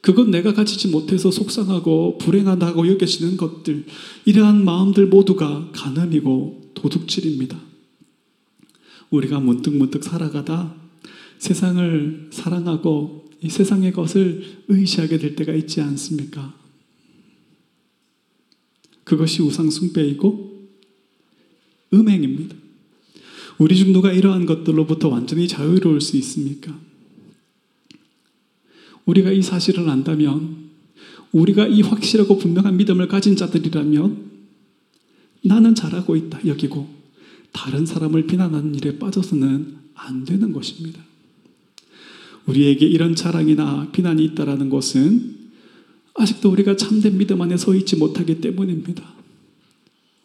그건 0.00 0.30
내가 0.30 0.54
가지지 0.54 0.88
못해서 0.88 1.30
속상하고 1.30 2.18
불행하다고 2.18 2.88
여겨지는 2.88 3.36
것들, 3.36 3.84
이러한 4.24 4.64
마음들 4.64 5.06
모두가 5.06 5.70
간음이고 5.72 6.72
도둑질입니다. 6.74 7.60
우리가 9.10 9.40
문득문득 9.40 10.04
살아가다 10.04 10.74
세상을 11.38 12.28
사랑하고 12.32 13.27
이 13.40 13.48
세상의 13.48 13.92
것을 13.92 14.64
의지하게 14.68 15.18
될 15.18 15.36
때가 15.36 15.52
있지 15.52 15.80
않습니까? 15.80 16.54
그것이 19.04 19.42
우상숭배이고 19.42 20.68
음행입니다. 21.94 22.56
우리 23.58 23.76
중 23.76 23.92
누가 23.92 24.12
이러한 24.12 24.46
것들로부터 24.46 25.08
완전히 25.08 25.48
자유로울 25.48 26.00
수 26.00 26.16
있습니까? 26.16 26.78
우리가 29.04 29.32
이 29.32 29.42
사실을 29.42 29.88
안다면, 29.88 30.68
우리가 31.32 31.66
이 31.66 31.80
확실하고 31.80 32.38
분명한 32.38 32.76
믿음을 32.76 33.08
가진 33.08 33.36
자들이라면, 33.36 34.30
나는 35.44 35.74
잘하고 35.74 36.14
있다 36.14 36.46
여기고, 36.46 36.88
다른 37.52 37.86
사람을 37.86 38.26
비난하는 38.26 38.74
일에 38.74 38.98
빠져서는 38.98 39.78
안 39.94 40.24
되는 40.24 40.52
것입니다. 40.52 41.07
우리에게 42.48 42.86
이런 42.86 43.14
자랑이나 43.14 43.90
비난이 43.92 44.24
있다라는 44.24 44.70
것은 44.70 45.36
아직도 46.14 46.50
우리가 46.50 46.76
참된 46.76 47.18
믿음 47.18 47.40
안에 47.42 47.56
서 47.56 47.74
있지 47.74 47.96
못하기 47.96 48.40
때문입니다. 48.40 49.04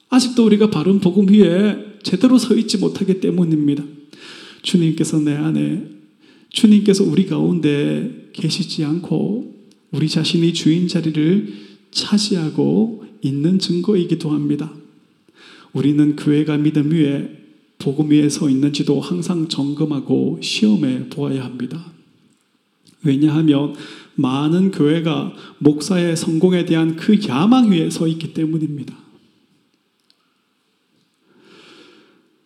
아직도 0.09 0.45
우리가 0.45 0.69
바른 0.69 0.99
복음 0.99 1.29
위에 1.29 1.99
제대로 2.01 2.37
서 2.37 2.55
있지 2.55 2.77
못하기 2.77 3.19
때문입니다. 3.19 3.83
주님께서 4.61 5.19
내 5.19 5.35
안에, 5.35 5.85
주님께서 6.49 7.03
우리 7.03 7.25
가운데 7.25 8.29
계시지 8.33 8.85
않고 8.85 9.53
우리 9.91 10.07
자신이 10.07 10.53
주인 10.53 10.87
자리를 10.87 11.53
차지하고 11.91 13.05
있는 13.21 13.59
증거이기도 13.59 14.31
합니다. 14.31 14.73
우리는 15.73 16.15
교회가 16.15 16.57
믿음 16.57 16.91
위에 16.91 17.29
복음 17.79 18.11
위에 18.11 18.29
서 18.29 18.49
있는지도 18.49 19.01
항상 19.01 19.49
점검하고 19.49 20.39
시험해 20.41 21.09
보아야 21.09 21.43
합니다. 21.43 21.93
왜냐하면 23.03 23.75
많은 24.15 24.71
교회가 24.71 25.33
목사의 25.59 26.15
성공에 26.15 26.65
대한 26.65 26.95
그 26.95 27.19
야망 27.27 27.71
위에 27.71 27.89
서 27.89 28.07
있기 28.07 28.33
때문입니다. 28.33 28.97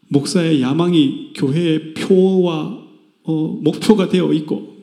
목사의 0.10 0.62
야망이 0.62 1.34
교회의 1.36 1.94
표와 1.94 2.86
어, 3.24 3.60
목표가 3.62 4.08
되어 4.08 4.32
있고 4.34 4.78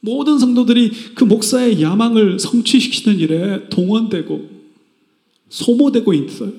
모든 0.00 0.38
성도들이 0.38 1.14
그 1.14 1.24
목사의 1.24 1.80
야망을 1.82 2.38
성취시키는 2.38 3.18
일에 3.18 3.68
동원되고 3.70 4.58
소모되고 5.48 6.12
있어요. 6.14 6.52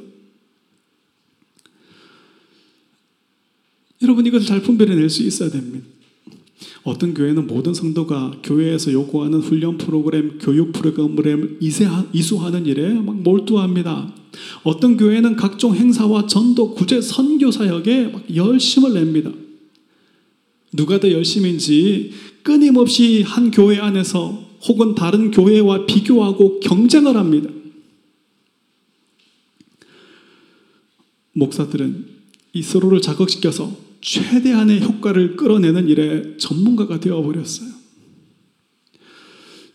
여러분 4.02 4.26
이것을 4.26 4.48
잘 4.48 4.62
분별해낼 4.62 5.10
수 5.10 5.24
있어야 5.24 5.50
됩니다. 5.50 5.86
어떤 6.84 7.14
교회는 7.14 7.48
모든 7.48 7.74
성도가 7.74 8.40
교회에서 8.44 8.94
요구하는 8.94 9.40
훈련 9.40 9.78
프로그램, 9.78 10.38
교육 10.40 10.72
프로그램을 10.72 11.60
이수하는 12.14 12.66
일에 12.66 12.94
막 12.94 13.22
몰두합니다. 13.22 14.14
어떤 14.64 14.96
교회는 14.96 15.36
각종 15.36 15.76
행사와 15.76 16.28
전도, 16.28 16.74
구제, 16.74 17.02
선교 17.02 17.52
사역에 17.52 18.08
막 18.08 18.36
열심을 18.36 18.94
냅니다. 18.94 19.32
누가 20.72 21.00
더 21.00 21.12
열심인지 21.12 22.12
끊임없이 22.44 23.24
한 23.24 23.52
교회 23.52 23.80
안에서 23.80 24.48
혹은 24.68 24.96
다른 24.96 25.32
교회와 25.32 25.86
비교하고 25.86 26.60
경쟁을 26.60 27.18
합니다. 27.18 27.50
목사들은 31.34 32.06
이 32.54 32.62
서로를 32.62 33.02
자극시켜서 33.02 33.89
최대한의 34.02 34.82
효과를 34.82 35.36
끌어내는 35.36 35.88
일에 35.88 36.38
전문가가 36.38 37.00
되어버렸어요. 37.00 37.70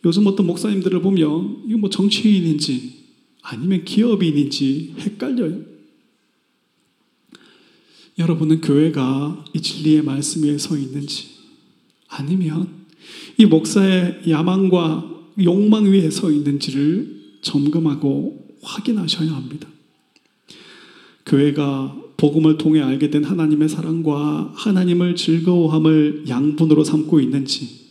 요즘 0.05 0.27
어떤 0.27 0.47
목사님들을 0.47 1.01
보면 1.01 1.65
이거 1.67 1.79
뭐 1.79 1.91
정치인인지 1.91 3.05
아니면 3.43 3.85
기업인인지 3.85 4.95
헷갈려요. 4.99 5.63
여러분은 8.19 8.61
교회가 8.61 9.45
이 9.55 9.61
진리의 9.61 10.03
말씀 10.03 10.45
위에 10.45 10.57
서 10.57 10.77
있는지 10.77 11.29
아니면 12.09 12.85
이 13.39 13.45
목사의 13.45 14.23
야망과 14.29 15.33
욕망 15.43 15.85
위에 15.85 16.11
서 16.11 16.31
있는지를 16.31 17.39
점검하고 17.43 18.59
확인하셔야 18.63 19.33
합니다. 19.35 19.69
교회가 21.27 21.97
복음을 22.17 22.59
통해 22.59 22.81
알게 22.81 23.11
된 23.11 23.25
하나님의 23.25 23.69
사랑과 23.69 24.53
하나님을 24.55 25.17
즐거워함을 25.17 26.25
양분으로 26.29 26.85
삼고 26.85 27.21
있는지 27.21 27.85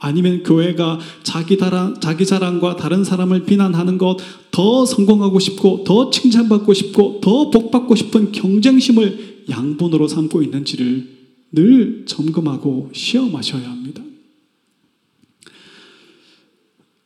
아니면 0.00 0.42
교회가 0.42 0.98
자기 1.22 1.58
자랑, 1.58 2.00
자기 2.00 2.24
자랑과 2.24 2.76
다른 2.76 3.04
사람을 3.04 3.44
비난하는 3.44 3.98
것, 3.98 4.16
더 4.50 4.86
성공하고 4.86 5.38
싶고, 5.38 5.84
더 5.84 6.08
칭찬받고 6.08 6.72
싶고, 6.72 7.20
더 7.22 7.50
복받고 7.50 7.94
싶은 7.94 8.32
경쟁심을 8.32 9.44
양분으로 9.50 10.08
삼고 10.08 10.42
있는지를 10.42 11.06
늘 11.52 12.04
점검하고 12.06 12.90
시험하셔야 12.94 13.70
합니다. 13.70 14.02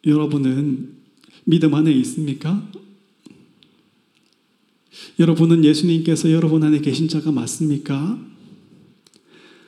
여러분은 0.06 0.94
믿음 1.44 1.74
안에 1.74 1.90
있습니까? 1.92 2.62
여러분은 5.18 5.64
예수님께서 5.64 6.30
여러분 6.32 6.62
안에 6.62 6.80
계신 6.80 7.08
자가 7.08 7.32
맞습니까? 7.32 8.18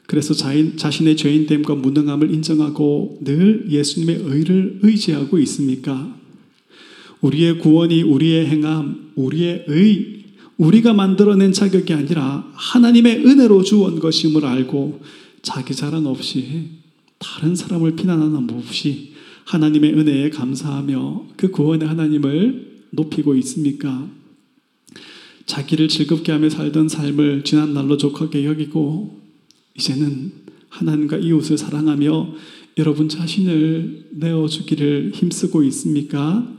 그래서 0.06 0.34
자인, 0.34 0.76
자신의 0.76 1.16
죄인됨과 1.16 1.74
무능함을 1.74 2.32
인정하고 2.32 3.18
늘 3.22 3.66
예수님의 3.68 4.22
의를 4.24 4.78
의지하고 4.82 5.38
있습니까? 5.40 6.16
우리의 7.20 7.58
구원이 7.58 8.02
우리의 8.02 8.46
행함, 8.46 9.10
우리의 9.16 9.64
의, 9.66 10.24
우리가 10.58 10.94
만들어낸 10.94 11.52
자격이 11.52 11.92
아니라 11.92 12.48
하나님의 12.54 13.26
은혜로 13.26 13.62
주온 13.62 13.98
것임을 13.98 14.44
알고 14.44 15.00
자기 15.42 15.74
자랑 15.74 16.06
없이 16.06 16.70
다른 17.18 17.54
사람을 17.54 17.96
비난하는 17.96 18.48
없이 18.50 19.12
하나님의 19.44 19.94
은혜에 19.94 20.30
감사하며 20.30 21.26
그 21.36 21.50
구원의 21.50 21.86
하나님을 21.88 22.84
높이고 22.90 23.34
있습니까? 23.36 24.08
자기를 25.46 25.88
즐겁게 25.88 26.32
하며 26.32 26.50
살던 26.50 26.88
삶을 26.88 27.44
지난 27.44 27.72
날로 27.72 27.96
족하게 27.96 28.44
여기고 28.44 29.22
이제는 29.76 30.32
하나님과 30.68 31.18
이웃을 31.18 31.56
사랑하며 31.56 32.34
여러분 32.78 33.08
자신을 33.08 34.08
내어주기를 34.10 35.12
힘쓰고 35.14 35.62
있습니까? 35.64 36.52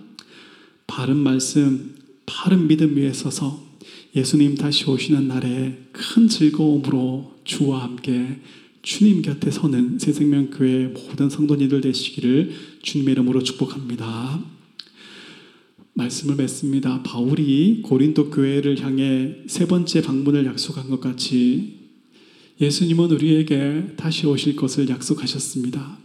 바른 0.87 1.17
말씀, 1.17 1.95
바른 2.25 2.67
믿음 2.67 2.95
위에 2.95 3.13
서서 3.13 3.67
예수님 4.15 4.55
다시 4.55 4.89
오시는 4.89 5.27
날에 5.27 5.77
큰 5.91 6.27
즐거움으로 6.27 7.35
주와 7.43 7.83
함께 7.83 8.39
주님 8.81 9.21
곁에 9.21 9.51
서는 9.51 9.99
새생명교회 9.99 10.93
모든 10.93 11.29
성도님들 11.29 11.81
되시기를 11.81 12.51
주님의 12.81 13.11
이름으로 13.11 13.43
축복합니다. 13.43 14.56
말씀을 15.97 16.35
맺습니다. 16.35 17.01
바울이 17.01 17.81
고린도 17.81 18.29
교회를 18.29 18.81
향해 18.81 19.35
세 19.47 19.67
번째 19.67 20.03
방문을 20.03 20.45
약속한 20.45 20.89
것 20.89 21.01
같이 21.01 21.77
예수님은 22.61 23.11
우리에게 23.11 23.93
다시 23.97 24.27
오실 24.27 24.55
것을 24.55 24.89
약속하셨습니다. 24.89 25.97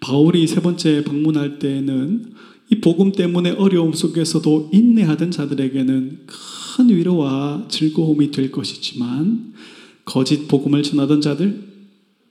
바울이 0.00 0.46
세 0.46 0.62
번째 0.62 1.04
방문할 1.04 1.58
때에는 1.58 2.32
이 2.70 2.80
복음 2.80 3.12
때문에 3.12 3.50
어려움 3.50 3.92
속에서도 3.92 4.70
인내하던 4.72 5.30
자들에게는 5.30 6.26
큰 6.26 6.88
위로와 6.88 7.66
즐거움이 7.68 8.30
될 8.30 8.50
것이지만 8.50 9.52
거짓 10.06 10.48
복음을 10.48 10.82
전하던 10.82 11.20
자들, 11.20 11.68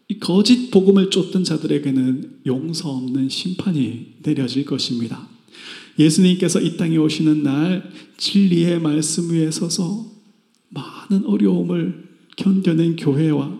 이 0.08 0.18
거짓 0.18 0.72
복음을 0.72 1.12
쫓던 1.12 1.44
자들에게는 1.44 2.40
용서 2.48 2.90
없는 2.90 3.30
심판이 3.30 4.14
내려질 4.24 4.66
것입니다. 4.66 5.39
예수님께서 5.98 6.62
이 6.62 6.78
땅에 6.78 6.98
오시는 6.98 7.44
날 7.44 7.92
진리의 8.18 8.80
말씀 8.80 9.32
위에 9.32 9.52
서서 9.52 10.12
많은 10.70 11.26
어려움을 11.26 12.10
견뎌낸 12.36 12.96
교회와 12.96 13.60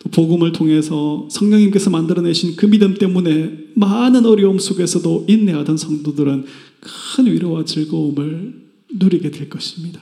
또 0.00 0.10
복음을 0.10 0.52
통해서 0.52 1.28
성령님께서 1.30 1.90
만들어내신 1.90 2.56
그 2.56 2.66
믿음 2.66 2.94
때문에 2.94 3.70
많은 3.74 4.26
어려움 4.26 4.58
속에서도 4.58 5.26
인내하던 5.28 5.76
성도들은 5.76 6.44
큰 6.80 7.26
위로와 7.26 7.64
즐거움을 7.64 8.64
누리게 8.92 9.30
될 9.30 9.48
것입니다. 9.48 10.00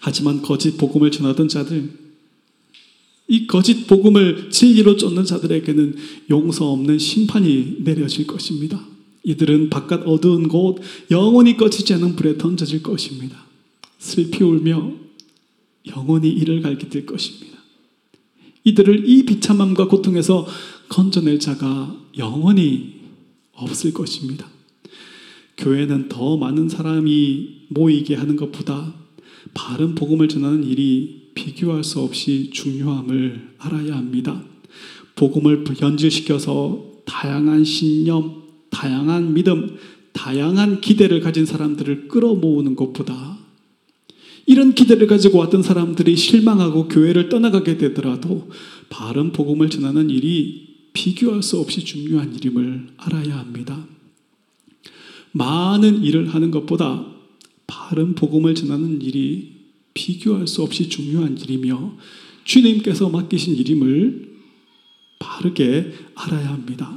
하지만 0.00 0.42
거짓 0.42 0.76
복음을 0.76 1.10
전하던 1.10 1.48
자들, 1.48 1.90
이 3.28 3.46
거짓 3.46 3.86
복음을 3.86 4.50
진리로 4.50 4.96
쫓는 4.96 5.24
자들에게는 5.24 5.96
용서 6.30 6.70
없는 6.70 6.98
심판이 6.98 7.78
내려질 7.80 8.26
것입니다. 8.26 8.82
이들은 9.28 9.68
바깥 9.68 10.06
어두운 10.06 10.48
곳 10.48 10.78
영원히 11.10 11.58
꺼지지 11.58 11.92
않은 11.94 12.16
불에 12.16 12.38
던져질 12.38 12.82
것입니다. 12.82 13.44
슬피 13.98 14.42
울며 14.42 14.92
영원히 15.88 16.30
이를 16.30 16.62
갈게 16.62 16.88
될 16.88 17.04
것입니다. 17.04 17.58
이들을 18.64 19.06
이 19.06 19.26
비참함과 19.26 19.88
고통에서 19.88 20.46
건져낼 20.88 21.38
자가 21.40 21.94
영원히 22.16 23.00
없을 23.52 23.92
것입니다. 23.92 24.48
교회는 25.58 26.08
더 26.08 26.38
많은 26.38 26.70
사람이 26.70 27.66
모이게 27.68 28.14
하는 28.14 28.36
것보다 28.36 28.94
바른 29.52 29.94
복음을 29.94 30.28
전하는 30.28 30.64
일이 30.64 31.32
비교할 31.34 31.84
수 31.84 32.00
없이 32.00 32.48
중요함을 32.50 33.56
알아야 33.58 33.94
합니다. 33.94 34.42
복음을 35.16 35.64
변질시켜서 35.64 36.86
다양한 37.04 37.64
신념, 37.64 38.47
다양한 38.78 39.34
믿음, 39.34 39.76
다양한 40.12 40.80
기대를 40.80 41.18
가진 41.18 41.44
사람들을 41.44 42.06
끌어모으는 42.06 42.76
것보다 42.76 43.36
이런 44.46 44.72
기대를 44.72 45.08
가지고 45.08 45.38
왔던 45.38 45.64
사람들이 45.64 46.14
실망하고 46.14 46.86
교회를 46.86 47.28
떠나가게 47.28 47.76
되더라도 47.76 48.48
바른 48.88 49.32
복음을 49.32 49.68
전하는 49.68 50.10
일이 50.10 50.68
비교할 50.92 51.42
수 51.42 51.58
없이 51.58 51.84
중요한 51.84 52.32
일임을 52.36 52.90
알아야 52.98 53.38
합니다. 53.38 53.84
많은 55.32 56.04
일을 56.04 56.32
하는 56.32 56.52
것보다 56.52 57.04
바른 57.66 58.14
복음을 58.14 58.54
전하는 58.54 59.02
일이 59.02 59.56
비교할 59.92 60.46
수 60.46 60.62
없이 60.62 60.88
중요한 60.88 61.36
일이며 61.36 61.96
주님께서 62.44 63.08
맡기신 63.08 63.56
일임을 63.56 64.36
바르게 65.18 65.92
알아야 66.14 66.52
합니다. 66.52 66.96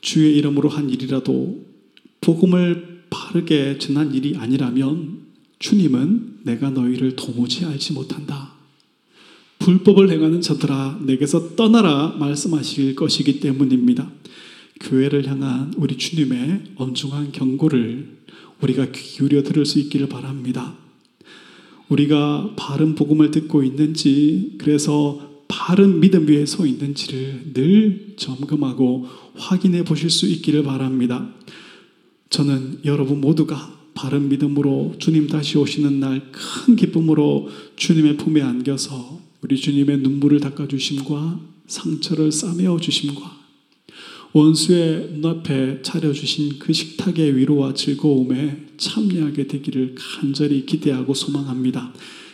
주의 0.00 0.36
이름으로 0.36 0.68
한 0.68 0.90
일이라도 0.90 1.64
복음을 2.20 3.04
바르게 3.10 3.78
지난 3.78 4.14
일이 4.14 4.36
아니라면 4.36 5.20
주님은 5.58 6.40
내가 6.44 6.70
너희를 6.70 7.16
도무지 7.16 7.64
알지 7.64 7.92
못한다. 7.92 8.52
불법을 9.58 10.10
행하는 10.10 10.40
자들아 10.40 11.00
내게서 11.04 11.54
떠나라 11.54 12.08
말씀하실 12.18 12.94
것이기 12.94 13.40
때문입니다. 13.40 14.10
교회를 14.80 15.26
향한 15.28 15.74
우리 15.76 15.98
주님의 15.98 16.62
엄중한 16.76 17.32
경고를 17.32 18.20
우리가 18.62 18.90
귀 18.92 19.16
기울여 19.16 19.42
들을 19.42 19.66
수 19.66 19.78
있기를 19.78 20.08
바랍니다. 20.08 20.74
우리가 21.88 22.54
바른 22.56 22.94
복음을 22.94 23.30
듣고 23.30 23.62
있는지 23.62 24.54
그래서 24.58 25.29
바른 25.50 25.98
믿음 25.98 26.28
위에 26.28 26.46
서 26.46 26.64
있는지를 26.64 27.52
늘 27.52 28.14
점검하고 28.16 29.06
확인해 29.34 29.84
보실 29.84 30.08
수 30.08 30.26
있기를 30.26 30.62
바랍니다. 30.62 31.28
저는 32.30 32.78
여러분 32.84 33.20
모두가 33.20 33.78
바른 33.94 34.28
믿음으로 34.28 34.94
주님 34.98 35.26
다시 35.26 35.58
오시는 35.58 35.98
날 35.98 36.22
큰 36.30 36.76
기쁨으로 36.76 37.48
주님의 37.74 38.16
품에 38.16 38.40
안겨서 38.42 39.20
우리 39.42 39.56
주님의 39.56 39.98
눈물을 39.98 40.38
닦아주심과 40.40 41.40
상처를 41.66 42.30
싸매어 42.30 42.78
주심과 42.78 43.40
원수의 44.32 45.10
눈앞에 45.14 45.82
차려주신 45.82 46.60
그 46.60 46.72
식탁의 46.72 47.36
위로와 47.36 47.74
즐거움에 47.74 48.66
참여하게 48.76 49.48
되기를 49.48 49.96
간절히 49.98 50.64
기대하고 50.66 51.14
소망합니다. 51.14 51.92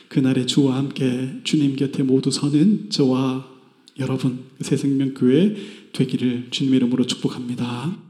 그날의 0.09 0.46
주와 0.46 0.76
함께 0.76 1.40
주님 1.44 1.76
곁에 1.76 2.02
모두 2.02 2.30
서는 2.30 2.90
저와 2.90 3.46
여러분 3.98 4.44
새 4.61 4.76
생명 4.76 5.14
교회 5.14 5.54
되기를 5.92 6.48
주님 6.50 6.74
이름으로 6.74 7.07
축복합니다. 7.07 8.05